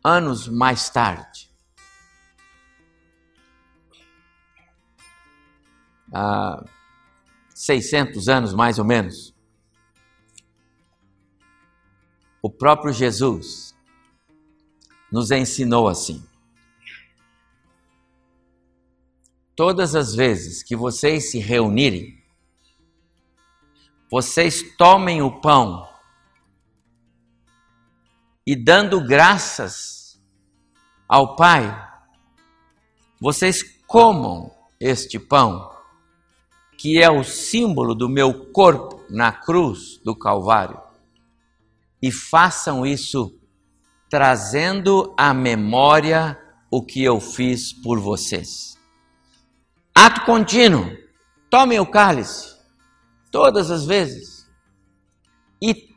anos 0.03 0.47
mais 0.47 0.89
tarde, 0.89 1.51
há 6.11 6.65
600 7.53 8.27
anos 8.27 8.53
mais 8.53 8.79
ou 8.79 8.85
menos, 8.85 9.35
o 12.41 12.49
próprio 12.49 12.91
Jesus 12.91 13.76
nos 15.11 15.31
ensinou 15.31 15.87
assim. 15.87 16.23
Todas 19.55 19.95
as 19.95 20.13
vezes 20.13 20.61
que 20.61 20.75
vocês 20.75 21.31
se 21.31 21.39
reunirem, 21.39 22.23
vocês 24.09 24.75
tomem 24.77 25.21
o 25.21 25.41
pão 25.41 25.87
e 28.45 28.55
dando 28.55 29.03
graças 29.03 30.21
ao 31.07 31.35
Pai, 31.35 31.87
vocês 33.19 33.63
comam 33.85 34.55
este 34.79 35.17
pão, 35.17 35.75
que 36.77 37.01
é 37.01 37.09
o 37.09 37.23
símbolo 37.23 37.95
do 37.95 38.07
meu 38.07 38.51
corpo 38.51 39.03
na 39.09 39.31
cruz 39.31 39.97
do 40.03 40.15
Calvário, 40.15 40.79
e 42.01 42.11
façam 42.11 42.85
isso 42.85 43.37
trazendo 44.09 45.13
à 45.17 45.33
memória 45.33 46.37
o 46.71 46.81
que 46.81 47.03
eu 47.03 47.19
fiz 47.19 47.73
por 47.73 47.99
vocês. 47.99 48.77
Ato 49.93 50.21
contínuo, 50.25 50.95
tomem 51.49 51.79
o 51.79 51.85
cálice, 51.85 52.55
todas 53.31 53.71
as 53.71 53.85
vezes, 53.85 54.47
e, 55.61 55.89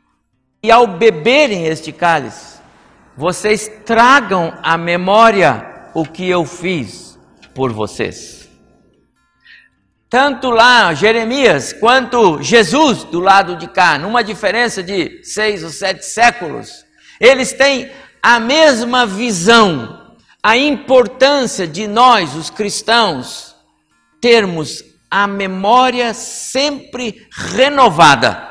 e 0.63 0.71
ao 0.71 0.87
beberem 0.87 1.65
este 1.67 1.91
cálice, 1.91 2.59
vocês 3.15 3.69
tragam 3.85 4.57
à 4.63 4.77
memória 4.77 5.89
o 5.93 6.05
que 6.05 6.27
eu 6.27 6.45
fiz 6.45 7.19
por 7.53 7.71
vocês. 7.71 8.49
Tanto 10.09 10.49
lá 10.49 10.93
Jeremias 10.93 11.71
quanto 11.71 12.41
Jesus 12.41 13.03
do 13.05 13.19
lado 13.19 13.55
de 13.55 13.67
cá, 13.67 13.97
numa 13.97 14.23
diferença 14.23 14.83
de 14.83 15.23
seis 15.23 15.63
ou 15.63 15.69
sete 15.69 16.05
séculos, 16.05 16.85
eles 17.21 17.53
têm 17.53 17.91
a 18.21 18.39
mesma 18.39 19.05
visão, 19.05 20.15
a 20.41 20.57
importância 20.57 21.67
de 21.67 21.85
nós, 21.85 22.35
os 22.35 22.49
cristãos, 22.49 23.55
termos 24.19 24.83
a 25.09 25.27
memória 25.27 26.15
sempre 26.15 27.27
renovada 27.31 28.49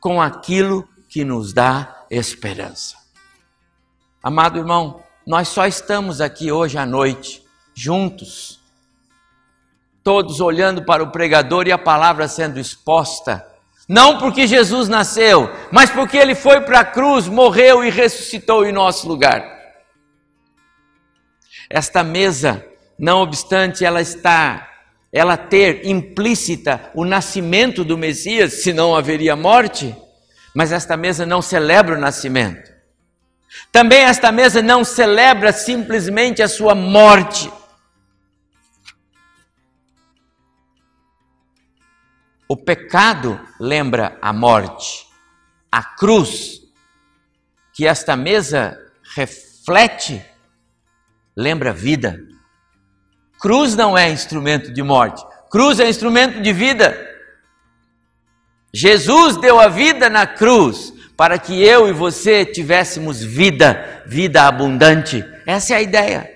com 0.00 0.20
aquilo 0.20 0.88
que 1.08 1.24
nos 1.24 1.52
dá 1.52 2.04
esperança. 2.10 2.96
Amado 4.20 4.58
irmão, 4.58 5.00
nós 5.24 5.46
só 5.46 5.64
estamos 5.64 6.20
aqui 6.20 6.50
hoje 6.50 6.78
à 6.78 6.84
noite, 6.84 7.44
juntos, 7.74 8.58
todos 10.02 10.40
olhando 10.40 10.84
para 10.84 11.02
o 11.02 11.12
pregador 11.12 11.68
e 11.68 11.72
a 11.72 11.78
palavra 11.78 12.26
sendo 12.26 12.58
exposta, 12.58 13.46
não 13.92 14.16
porque 14.16 14.46
Jesus 14.46 14.88
nasceu, 14.88 15.54
mas 15.70 15.90
porque 15.90 16.16
ele 16.16 16.34
foi 16.34 16.62
para 16.62 16.80
a 16.80 16.84
cruz, 16.84 17.28
morreu 17.28 17.84
e 17.84 17.90
ressuscitou 17.90 18.64
em 18.64 18.72
nosso 18.72 19.06
lugar. 19.06 19.44
Esta 21.68 22.02
mesa, 22.02 22.64
não 22.98 23.20
obstante 23.20 23.84
ela 23.84 24.00
está 24.00 24.66
ela 25.12 25.36
ter 25.36 25.86
implícita 25.86 26.90
o 26.94 27.04
nascimento 27.04 27.84
do 27.84 27.98
Messias, 27.98 28.62
se 28.62 28.72
não 28.72 28.96
haveria 28.96 29.36
morte, 29.36 29.94
mas 30.54 30.72
esta 30.72 30.96
mesa 30.96 31.26
não 31.26 31.42
celebra 31.42 31.94
o 31.94 32.00
nascimento. 32.00 32.72
Também 33.70 34.04
esta 34.04 34.32
mesa 34.32 34.62
não 34.62 34.84
celebra 34.84 35.52
simplesmente 35.52 36.42
a 36.42 36.48
sua 36.48 36.74
morte. 36.74 37.52
O 42.52 42.56
pecado 42.56 43.40
lembra 43.58 44.18
a 44.20 44.30
morte. 44.30 45.06
A 45.70 45.82
cruz 45.82 46.60
que 47.72 47.86
esta 47.86 48.14
mesa 48.14 48.78
reflete 49.16 50.22
lembra 51.34 51.70
a 51.70 51.72
vida. 51.72 52.20
Cruz 53.40 53.74
não 53.74 53.96
é 53.96 54.10
instrumento 54.10 54.70
de 54.70 54.82
morte, 54.82 55.24
cruz 55.50 55.80
é 55.80 55.88
instrumento 55.88 56.42
de 56.42 56.52
vida. 56.52 56.94
Jesus 58.70 59.38
deu 59.38 59.58
a 59.58 59.68
vida 59.68 60.10
na 60.10 60.26
cruz 60.26 60.92
para 61.16 61.38
que 61.38 61.58
eu 61.58 61.88
e 61.88 61.92
você 61.94 62.44
tivéssemos 62.44 63.22
vida, 63.22 64.02
vida 64.04 64.42
abundante. 64.42 65.24
Essa 65.46 65.72
é 65.72 65.76
a 65.78 65.82
ideia. 65.82 66.30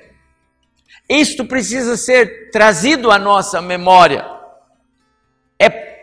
Isto 1.11 1.45
precisa 1.45 1.95
ser 1.95 2.51
trazido 2.51 3.11
à 3.11 3.19
nossa 3.19 3.61
memória. 3.61 4.25
É 5.61 5.96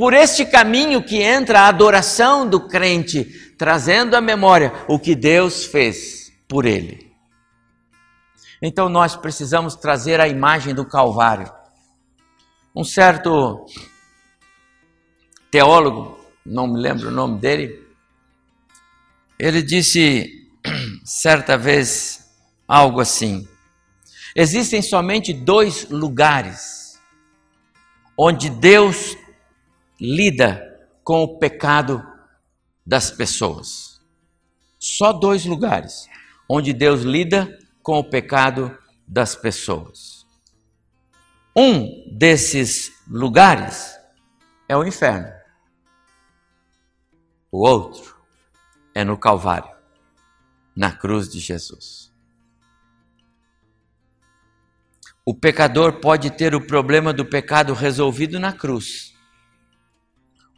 por 0.00 0.14
este 0.14 0.46
caminho 0.46 1.04
que 1.04 1.20
entra 1.20 1.60
a 1.60 1.68
adoração 1.68 2.48
do 2.48 2.66
crente, 2.66 3.52
trazendo 3.58 4.16
à 4.16 4.20
memória 4.22 4.72
o 4.88 4.98
que 4.98 5.14
Deus 5.14 5.66
fez 5.66 6.32
por 6.48 6.64
ele. 6.64 7.12
Então 8.62 8.88
nós 8.88 9.14
precisamos 9.14 9.76
trazer 9.76 10.18
a 10.18 10.26
imagem 10.26 10.74
do 10.74 10.86
Calvário. 10.86 11.52
Um 12.74 12.82
certo 12.82 13.66
teólogo, 15.50 16.18
não 16.46 16.66
me 16.66 16.80
lembro 16.80 17.08
o 17.08 17.12
nome 17.12 17.38
dele, 17.38 17.86
ele 19.38 19.60
disse 19.60 20.48
certa 21.04 21.58
vez 21.58 22.24
algo 22.66 23.02
assim: 23.02 23.46
existem 24.34 24.80
somente 24.80 25.34
dois 25.34 25.90
lugares 25.90 26.80
onde 28.22 28.50
Deus 28.50 29.16
lida 30.00 30.88
com 31.04 31.22
o 31.22 31.38
pecado 31.38 32.02
das 32.86 33.10
pessoas. 33.10 34.00
Só 34.78 35.12
dois 35.12 35.44
lugares 35.44 36.08
onde 36.48 36.72
Deus 36.72 37.02
lida 37.02 37.56
com 37.80 38.00
o 38.00 38.04
pecado 38.04 38.76
das 39.06 39.36
pessoas. 39.36 40.26
Um 41.56 42.04
desses 42.10 42.92
lugares 43.06 43.96
é 44.68 44.76
o 44.76 44.84
inferno. 44.84 45.32
O 47.52 47.64
outro 47.64 48.16
é 48.94 49.04
no 49.04 49.16
Calvário, 49.16 49.70
na 50.74 50.90
cruz 50.90 51.28
de 51.28 51.38
Jesus. 51.38 52.12
O 55.24 55.32
pecador 55.32 56.00
pode 56.00 56.30
ter 56.30 56.52
o 56.52 56.66
problema 56.66 57.12
do 57.12 57.24
pecado 57.24 57.74
resolvido 57.74 58.40
na 58.40 58.52
cruz, 58.52 59.09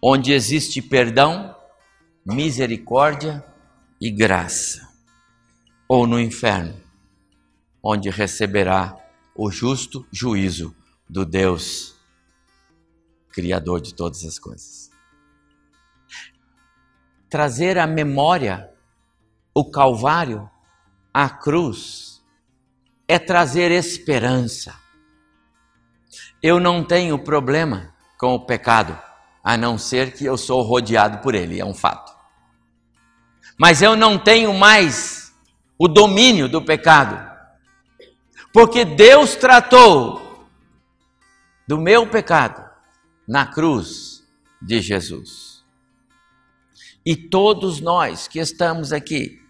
onde 0.02 0.32
existe 0.32 0.82
perdão, 0.82 1.54
misericórdia 2.26 3.44
e 4.00 4.10
graça, 4.10 4.88
ou 5.86 6.08
no 6.08 6.18
inferno, 6.18 6.74
onde 7.80 8.10
receberá 8.10 8.96
o 9.32 9.48
justo 9.48 10.04
juízo 10.10 10.74
do 11.08 11.24
Deus 11.24 11.94
Criador 13.30 13.80
de 13.80 13.94
todas 13.94 14.24
as 14.24 14.38
coisas. 14.38 14.90
Trazer 17.30 17.78
à 17.78 17.86
memória 17.86 18.70
o 19.54 19.70
Calvário, 19.70 20.50
a 21.14 21.30
cruz, 21.30 22.22
é 23.06 23.18
trazer 23.18 23.70
esperança. 23.70 24.74
Eu 26.42 26.58
não 26.58 26.84
tenho 26.84 27.18
problema 27.18 27.94
com 28.18 28.34
o 28.34 28.44
pecado, 28.44 28.98
a 29.42 29.56
não 29.56 29.76
ser 29.76 30.12
que 30.12 30.24
eu 30.24 30.36
sou 30.36 30.62
rodeado 30.62 31.18
por 31.18 31.34
ele, 31.34 31.60
é 31.60 31.64
um 31.64 31.74
fato. 31.74 32.12
Mas 33.58 33.82
eu 33.82 33.96
não 33.96 34.18
tenho 34.18 34.54
mais 34.54 35.32
o 35.78 35.88
domínio 35.88 36.48
do 36.48 36.64
pecado 36.64 37.32
porque 38.52 38.84
Deus 38.84 39.34
tratou 39.34 40.46
do 41.66 41.78
meu 41.78 42.06
pecado 42.06 42.62
na 43.26 43.46
cruz 43.46 44.22
de 44.60 44.80
Jesus. 44.80 45.64
E 47.04 47.16
todos 47.16 47.80
nós 47.80 48.28
que 48.28 48.38
estamos 48.38 48.92
aqui, 48.92 49.40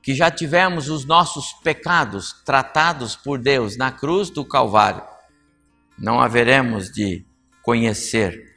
que 0.00 0.14
já 0.14 0.30
tivemos 0.30 0.88
os 0.88 1.04
nossos 1.04 1.52
pecados 1.54 2.32
tratados 2.44 3.16
por 3.16 3.38
Deus 3.38 3.76
na 3.76 3.90
cruz 3.90 4.30
do 4.30 4.44
Calvário, 4.44 5.02
não 5.98 6.20
haveremos 6.20 6.90
de 6.90 7.26
conhecer 7.66 8.54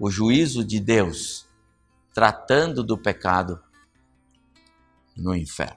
o 0.00 0.10
juízo 0.10 0.64
de 0.64 0.80
Deus 0.80 1.46
tratando 2.14 2.82
do 2.82 2.96
pecado 2.96 3.60
no 5.14 5.34
inferno. 5.36 5.76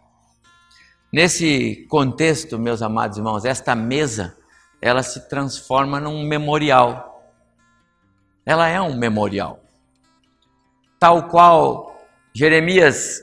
Nesse 1.12 1.86
contexto, 1.89 2.58
meus 2.58 2.82
amados 2.82 3.17
irmãos, 3.17 3.43
esta 3.43 3.75
mesa, 3.75 4.38
ela 4.82 5.04
se 5.04 5.28
transforma 5.28 5.99
num 5.99 6.23
memorial. 6.23 7.30
Ela 8.45 8.69
é 8.69 8.80
um 8.80 8.95
memorial. 8.95 9.62
Tal 10.97 11.28
qual 11.28 11.93
Jeremias 12.34 13.21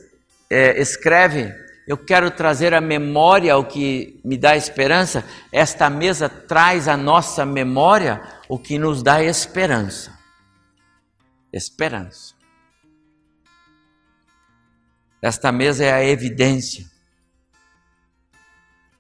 é, 0.51 0.79
escreve, 0.79 1.55
eu 1.89 1.97
quero 1.97 2.31
trazer 2.31 2.75
a 2.75 2.83
memória 2.83 3.57
o 3.57 3.65
que 3.65 4.21
me 4.23 4.37
dá 4.37 4.57
esperança. 4.57 5.25
Esta 5.51 5.89
mesa 5.89 6.29
traz 6.29 6.87
à 6.87 6.99
nossa 6.99 7.47
memória 7.47 8.36
o 8.49 8.59
que 8.59 8.79
nos 8.79 9.03
dá 9.03 9.23
esperança. 9.23 10.17
Esperança. 11.53 12.35
Esta 15.23 15.51
mesa 15.51 15.85
é 15.85 15.93
a 15.93 16.05
evidência 16.05 16.87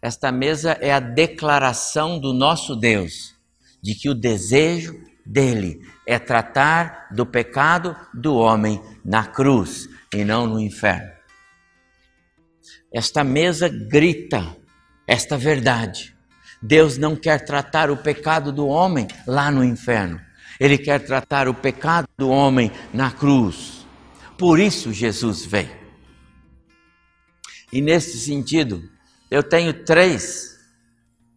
esta 0.07 0.31
mesa 0.31 0.79
é 0.81 0.93
a 0.93 1.01
declaração 1.01 2.21
do 2.21 2.33
nosso 2.33 2.77
Deus 2.77 3.35
de 3.83 3.93
que 3.93 4.09
o 4.09 4.15
desejo 4.15 4.95
dele 5.27 5.81
é 6.07 6.17
tratar 6.17 7.09
do 7.11 7.27
pecado 7.27 7.97
do 8.15 8.37
homem 8.37 8.81
na 9.05 9.27
cruz, 9.27 9.89
e 10.15 10.25
não 10.25 10.47
no 10.47 10.61
inferno. 10.61 11.11
Esta 12.95 13.25
mesa 13.25 13.69
grita 13.69 14.57
esta 15.09 15.37
verdade. 15.37 16.16
Deus 16.67 16.99
não 16.99 17.15
quer 17.15 17.45
tratar 17.45 17.93
o 17.93 17.97
pecado 17.97 18.51
do 18.51 18.67
homem 18.67 19.07
lá 19.25 19.53
no 19.53 19.63
inferno. 19.63 20.21
Ele 20.59 20.77
quer 20.77 20.99
tratar 20.99 21.47
o 21.49 21.55
pecado 21.55 22.09
do 22.19 22.29
homem 22.29 22.73
na 22.93 23.13
cruz. 23.13 23.87
Por 24.37 24.59
isso 24.59 24.93
Jesus 24.93 25.45
veio. 25.45 25.71
E 27.73 27.81
nesse 27.81 28.19
sentido, 28.19 28.83
eu 29.31 29.45
tenho 29.45 29.85
três 29.85 30.59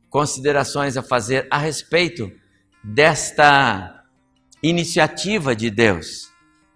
considerações 0.10 0.98
a 0.98 1.04
fazer 1.04 1.48
a 1.52 1.60
respeito 1.60 2.32
desta 2.84 4.04
iniciativa 4.64 5.56
de 5.56 5.70
Deus 5.70 6.28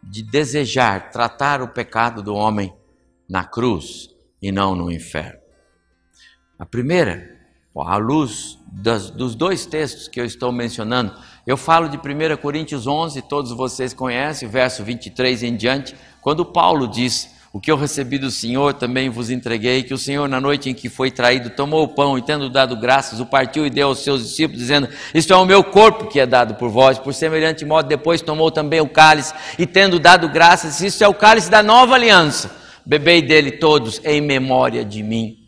de 0.03 0.21
desejar 0.21 1.09
tratar 1.09 1.59
o 1.59 1.69
pecado 1.69 2.21
do 2.21 2.35
homem 2.35 2.71
na 3.27 3.43
cruz 3.45 4.09
e 4.39 4.51
não 4.51 4.75
no 4.75 4.91
inferno. 4.91 5.39
A 6.59 6.65
primeira, 6.67 7.32
à 7.81 7.97
luz 7.97 8.59
das, 8.71 9.09
dos 9.09 9.36
dois 9.36 9.65
textos 9.65 10.07
que 10.07 10.19
eu 10.19 10.25
estou 10.25 10.51
mencionando, 10.51 11.13
eu 11.45 11.57
falo 11.57 11.89
de 11.89 11.97
1 11.97 12.38
Coríntios 12.38 12.88
11, 12.88 13.21
todos 13.23 13.51
vocês 13.51 13.93
conhecem, 13.93 14.47
verso 14.47 14.83
23 14.83 15.43
em 15.43 15.55
diante, 15.55 15.95
quando 16.21 16.45
Paulo 16.45 16.88
diz: 16.88 17.29
O 17.51 17.59
que 17.59 17.69
eu 17.69 17.75
recebi 17.75 18.17
do 18.17 18.31
Senhor 18.31 18.73
também 18.73 19.09
vos 19.09 19.29
entreguei, 19.29 19.83
que 19.83 19.93
o 19.93 19.97
Senhor, 19.97 20.29
na 20.29 20.39
noite 20.39 20.69
em 20.69 20.73
que 20.73 20.88
foi 20.88 21.12
traído, 21.12 21.49
tomou 21.49 21.83
o 21.83 21.88
pão 21.89 22.17
e, 22.17 22.21
tendo 22.21 22.49
dado 22.49 22.77
graças, 22.77 23.19
o 23.19 23.25
partiu 23.25 23.65
e 23.65 23.69
deu 23.69 23.89
aos 23.89 23.99
seus 23.99 24.23
discípulos, 24.23 24.62
dizendo: 24.62 24.88
Isto 25.13 25.33
é 25.33 25.36
o 25.36 25.45
meu 25.45 25.63
corpo 25.63 26.07
que 26.07 26.19
é 26.19 26.25
dado 26.25 26.55
por 26.55 26.69
vós. 26.69 26.97
Por 26.97 27.13
semelhante 27.13 27.65
modo, 27.65 27.89
depois 27.89 28.21
tomou 28.21 28.49
também 28.49 28.79
o 28.79 28.88
cálice 28.88 29.33
e, 29.59 29.65
tendo 29.65 29.99
dado 29.99 30.29
graças, 30.29 30.79
Isto 30.79 31.03
é 31.03 31.07
o 31.07 31.13
cálice 31.13 31.51
da 31.51 31.62
nova 31.62 31.95
aliança. 31.95 32.49
Bebei 32.86 33.21
dele 33.21 33.51
todos 33.51 33.99
em 34.05 34.21
memória 34.21 34.86
de 34.86 35.03
mim. 35.03 35.42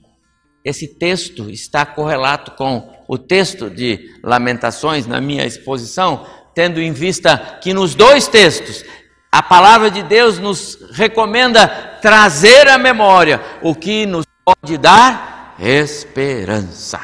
Esse 0.65 0.87
texto 0.87 1.47
está 1.51 1.85
correlato 1.85 2.49
com 2.53 2.91
o 3.07 3.19
texto 3.19 3.69
de 3.69 4.19
Lamentações 4.23 5.05
na 5.05 5.21
minha 5.21 5.45
exposição, 5.45 6.25
tendo 6.55 6.81
em 6.81 6.91
vista 6.91 7.37
que 7.61 7.71
nos 7.71 7.93
dois 7.93 8.27
textos 8.27 8.83
a 9.31 9.43
palavra 9.43 9.91
de 9.91 10.01
Deus 10.01 10.39
nos 10.39 10.79
recomenda 10.91 11.67
trazer 12.01 12.67
à 12.67 12.79
memória 12.79 13.39
o 13.61 13.75
que 13.75 14.07
nos 14.07 14.25
pode 14.43 14.77
dar 14.79 15.55
esperança. 15.59 16.99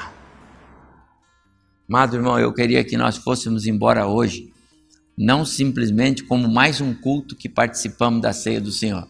Amado 1.88 2.16
irmão, 2.16 2.40
eu 2.40 2.54
queria 2.54 2.84
que 2.84 2.98
nós 2.98 3.18
fôssemos 3.18 3.68
embora 3.68 4.08
hoje, 4.08 4.52
não 5.16 5.46
simplesmente 5.46 6.24
como 6.24 6.48
mais 6.48 6.82
um 6.82 6.96
culto 6.96 7.36
que 7.36 7.50
participamos 7.50 8.22
da 8.22 8.34
ceia 8.34 8.60
do 8.60 8.72
Senhor. 8.72 9.08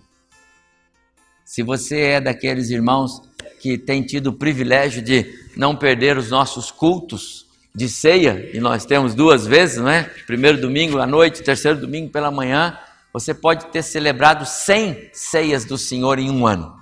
Se 1.46 1.62
você 1.62 2.00
é 2.00 2.22
daqueles 2.22 2.70
irmãos 2.70 3.22
que 3.62 3.78
tem 3.78 4.02
tido 4.02 4.28
o 4.28 4.34
privilégio 4.34 5.04
de 5.04 5.40
não 5.56 5.76
perder 5.76 6.18
os 6.18 6.32
nossos 6.32 6.72
cultos 6.72 7.46
de 7.74 7.88
ceia, 7.88 8.50
e 8.54 8.60
nós 8.60 8.86
temos 8.86 9.14
duas 9.14 9.46
vezes, 9.46 9.78
não 9.78 9.88
é? 9.88 10.04
Primeiro 10.26 10.60
domingo 10.60 10.98
à 10.98 11.06
noite, 11.06 11.44
terceiro 11.44 11.80
domingo 11.80 12.12
pela 12.12 12.32
manhã, 12.32 12.78
você 13.14 13.34
pode 13.34 13.68
ter 13.68 13.84
celebrado 13.84 14.46
100 14.46 15.12
ceias 15.14 15.64
do 15.64 15.78
Senhor 15.78 16.18
em 16.18 16.30
um 16.30 16.48
ano. 16.48 16.76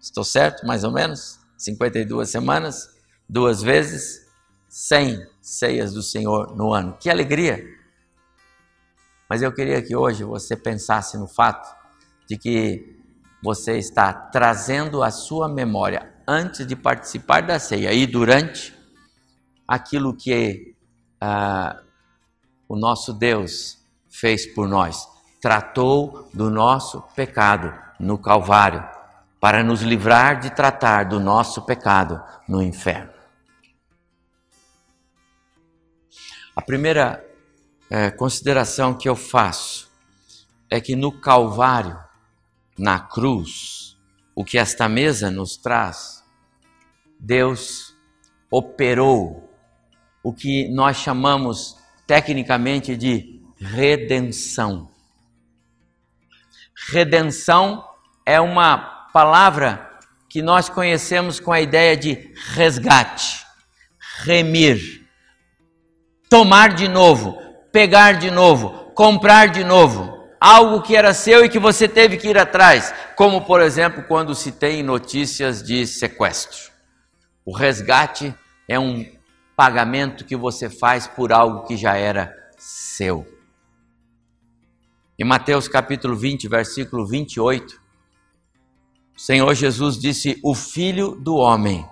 Estou 0.00 0.24
certo? 0.24 0.66
Mais 0.66 0.82
ou 0.82 0.92
menos? 0.92 1.38
52 1.56 2.28
semanas, 2.28 2.90
duas 3.28 3.62
vezes, 3.62 4.26
100 4.68 5.24
ceias 5.40 5.94
do 5.94 6.02
Senhor 6.02 6.54
no 6.56 6.74
ano. 6.74 6.96
Que 7.00 7.08
alegria! 7.08 7.64
Mas 9.30 9.40
eu 9.40 9.52
queria 9.52 9.80
que 9.80 9.94
hoje 9.94 10.24
você 10.24 10.56
pensasse 10.56 11.16
no 11.16 11.28
fato 11.28 11.68
de 12.26 12.36
que 12.36 12.97
você 13.42 13.78
está 13.78 14.12
trazendo 14.12 15.02
à 15.02 15.10
sua 15.10 15.48
memória 15.48 16.14
antes 16.26 16.66
de 16.66 16.74
participar 16.74 17.42
da 17.42 17.58
ceia 17.58 17.92
e 17.92 18.06
durante 18.06 18.76
aquilo 19.66 20.14
que 20.14 20.74
ah, 21.20 21.80
o 22.68 22.76
nosso 22.76 23.12
Deus 23.12 23.78
fez 24.08 24.46
por 24.46 24.68
nós. 24.68 25.06
Tratou 25.40 26.28
do 26.34 26.50
nosso 26.50 27.00
pecado 27.14 27.72
no 27.98 28.18
Calvário, 28.18 28.86
para 29.40 29.62
nos 29.62 29.82
livrar 29.82 30.40
de 30.40 30.50
tratar 30.50 31.04
do 31.04 31.20
nosso 31.20 31.62
pecado 31.62 32.20
no 32.48 32.60
inferno. 32.60 33.12
A 36.56 36.62
primeira 36.62 37.24
é, 37.88 38.10
consideração 38.10 38.94
que 38.94 39.08
eu 39.08 39.14
faço 39.14 39.88
é 40.68 40.80
que 40.80 40.96
no 40.96 41.20
Calvário 41.20 41.96
na 42.78 43.00
cruz, 43.00 43.96
o 44.34 44.44
que 44.44 44.56
esta 44.56 44.88
mesa 44.88 45.30
nos 45.30 45.56
traz, 45.56 46.24
Deus 47.18 47.96
operou 48.50 49.52
o 50.22 50.32
que 50.32 50.68
nós 50.68 50.96
chamamos 50.98 51.76
tecnicamente 52.06 52.96
de 52.96 53.42
redenção. 53.58 54.88
Redenção 56.90 57.84
é 58.24 58.40
uma 58.40 58.78
palavra 59.12 59.98
que 60.28 60.40
nós 60.40 60.68
conhecemos 60.68 61.40
com 61.40 61.50
a 61.50 61.60
ideia 61.60 61.96
de 61.96 62.32
resgate, 62.52 63.44
remir, 64.22 65.08
tomar 66.30 66.74
de 66.74 66.86
novo, 66.86 67.36
pegar 67.72 68.12
de 68.12 68.30
novo, 68.30 68.92
comprar 68.94 69.48
de 69.48 69.64
novo 69.64 70.17
algo 70.40 70.82
que 70.82 70.96
era 70.96 71.12
seu 71.12 71.44
e 71.44 71.48
que 71.48 71.58
você 71.58 71.88
teve 71.88 72.16
que 72.16 72.28
ir 72.28 72.38
atrás, 72.38 72.94
como 73.16 73.44
por 73.44 73.60
exemplo 73.60 74.02
quando 74.04 74.34
se 74.34 74.52
tem 74.52 74.82
notícias 74.82 75.62
de 75.62 75.86
sequestro. 75.86 76.72
O 77.44 77.56
resgate 77.56 78.34
é 78.68 78.78
um 78.78 79.04
pagamento 79.56 80.24
que 80.24 80.36
você 80.36 80.70
faz 80.70 81.06
por 81.06 81.32
algo 81.32 81.66
que 81.66 81.76
já 81.76 81.96
era 81.96 82.32
seu. 82.56 83.26
Em 85.18 85.24
Mateus 85.24 85.66
capítulo 85.66 86.14
20, 86.14 86.46
versículo 86.48 87.04
28, 87.06 87.80
o 89.16 89.20
Senhor 89.20 89.52
Jesus 89.54 89.98
disse: 89.98 90.38
O 90.44 90.54
filho 90.54 91.16
do 91.16 91.34
homem 91.34 91.84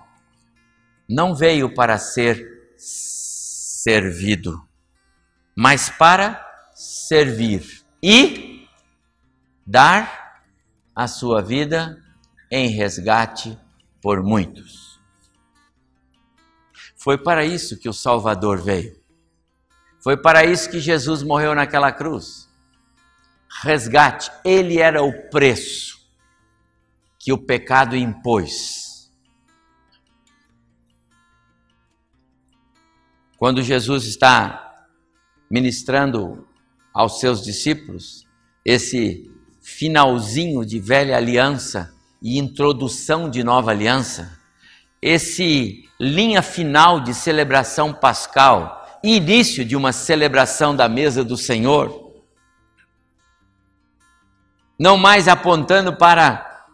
não 1.09 1.35
veio 1.35 1.73
para 1.73 1.97
ser 1.97 2.71
servido, 2.77 4.61
mas 5.53 5.89
para 5.89 6.45
servir 6.73 7.76
e 8.01 8.67
dar 9.65 10.43
a 10.95 11.07
sua 11.07 11.41
vida 11.41 12.01
em 12.51 12.69
resgate 12.69 13.57
por 14.01 14.23
muitos. 14.23 14.99
Foi 16.95 17.17
para 17.17 17.45
isso 17.45 17.77
que 17.77 17.89
o 17.89 17.93
Salvador 17.93 18.61
veio. 18.61 18.97
Foi 20.01 20.15
para 20.15 20.45
isso 20.45 20.69
que 20.69 20.79
Jesus 20.79 21.21
morreu 21.21 21.53
naquela 21.53 21.91
cruz. 21.91 22.49
Resgate, 23.61 24.31
ele 24.43 24.79
era 24.79 25.03
o 25.03 25.29
preço 25.29 25.97
que 27.19 27.33
o 27.33 27.37
pecado 27.37 27.95
impôs. 27.95 29.11
Quando 33.37 33.61
Jesus 33.61 34.05
está 34.05 34.87
ministrando 35.49 36.46
aos 36.97 37.19
seus 37.19 37.43
discípulos 37.43 38.25
esse 38.65 39.31
finalzinho 39.61 40.65
de 40.65 40.79
velha 40.79 41.15
aliança 41.15 41.93
e 42.19 42.39
introdução 42.39 43.29
de 43.29 43.43
nova 43.43 43.69
aliança, 43.69 44.39
esse 44.99 45.87
linha 45.99 46.41
final 46.41 46.99
de 46.99 47.13
celebração 47.13 47.93
pascal, 47.93 48.99
início 49.03 49.63
de 49.63 49.75
uma 49.75 49.91
celebração 49.93 50.75
da 50.75 50.89
mesa 50.89 51.23
do 51.23 51.37
Senhor, 51.37 52.13
não 54.79 54.97
mais 54.97 55.27
apontando 55.27 55.95
para 55.95 56.65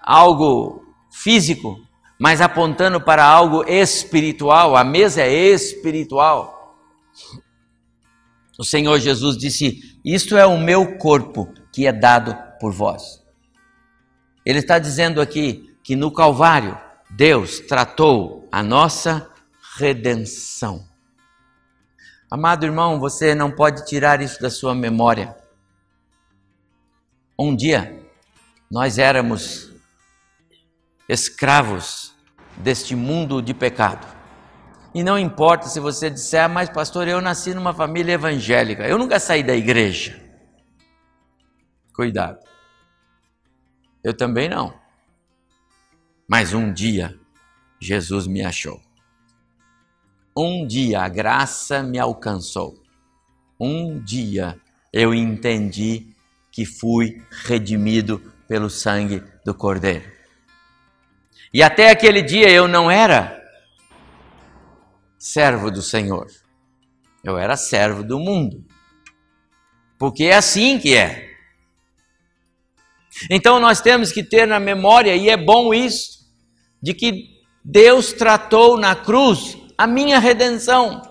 algo 0.00 0.94
físico, 1.10 1.76
mas 2.16 2.40
apontando 2.40 3.00
para 3.00 3.24
algo 3.24 3.64
espiritual, 3.68 4.76
a 4.76 4.84
mesa 4.84 5.22
é 5.22 5.32
espiritual. 5.32 6.76
O 8.60 8.62
Senhor 8.62 8.98
Jesus 9.00 9.38
disse: 9.38 9.98
Isto 10.04 10.36
é 10.36 10.44
o 10.44 10.58
meu 10.58 10.98
corpo 10.98 11.50
que 11.72 11.86
é 11.86 11.92
dado 11.92 12.36
por 12.60 12.74
vós. 12.74 13.24
Ele 14.44 14.58
está 14.58 14.78
dizendo 14.78 15.18
aqui 15.18 15.74
que 15.82 15.96
no 15.96 16.12
Calvário 16.12 16.78
Deus 17.08 17.60
tratou 17.60 18.46
a 18.52 18.62
nossa 18.62 19.26
redenção. 19.78 20.86
Amado 22.30 22.66
irmão, 22.66 23.00
você 23.00 23.34
não 23.34 23.50
pode 23.50 23.86
tirar 23.86 24.20
isso 24.20 24.38
da 24.42 24.50
sua 24.50 24.74
memória. 24.74 25.34
Um 27.38 27.56
dia 27.56 27.98
nós 28.70 28.98
éramos 28.98 29.72
escravos 31.08 32.12
deste 32.58 32.94
mundo 32.94 33.40
de 33.40 33.54
pecado. 33.54 34.19
E 34.94 35.04
não 35.04 35.18
importa 35.18 35.68
se 35.68 35.78
você 35.78 36.10
disser, 36.10 36.44
ah, 36.44 36.48
mas 36.48 36.68
pastor, 36.68 37.06
eu 37.06 37.20
nasci 37.20 37.54
numa 37.54 37.72
família 37.72 38.14
evangélica, 38.14 38.86
eu 38.88 38.98
nunca 38.98 39.20
saí 39.20 39.42
da 39.42 39.54
igreja. 39.54 40.20
Cuidado. 41.94 42.38
Eu 44.02 44.16
também 44.16 44.48
não. 44.48 44.74
Mas 46.28 46.52
um 46.52 46.72
dia 46.72 47.18
Jesus 47.80 48.26
me 48.26 48.42
achou. 48.42 48.80
Um 50.36 50.66
dia 50.66 51.02
a 51.02 51.08
graça 51.08 51.82
me 51.82 51.98
alcançou. 51.98 52.74
Um 53.60 54.02
dia 54.02 54.58
eu 54.92 55.14
entendi 55.14 56.14
que 56.50 56.64
fui 56.64 57.22
redimido 57.44 58.18
pelo 58.48 58.68
sangue 58.68 59.22
do 59.44 59.54
Cordeiro. 59.54 60.10
E 61.52 61.62
até 61.62 61.90
aquele 61.90 62.22
dia 62.22 62.50
eu 62.50 62.66
não 62.66 62.90
era 62.90 63.39
servo 65.20 65.70
do 65.70 65.82
Senhor. 65.82 66.26
Eu 67.22 67.36
era 67.36 67.54
servo 67.54 68.02
do 68.02 68.18
mundo. 68.18 68.64
Porque 69.98 70.24
é 70.24 70.36
assim 70.36 70.78
que 70.78 70.96
é. 70.96 71.28
Então 73.30 73.60
nós 73.60 73.82
temos 73.82 74.10
que 74.10 74.24
ter 74.24 74.46
na 74.46 74.58
memória, 74.58 75.14
e 75.14 75.28
é 75.28 75.36
bom 75.36 75.74
isso, 75.74 76.20
de 76.82 76.94
que 76.94 77.38
Deus 77.62 78.14
tratou 78.14 78.78
na 78.78 78.94
cruz 78.94 79.58
a 79.76 79.86
minha 79.86 80.18
redenção, 80.18 81.02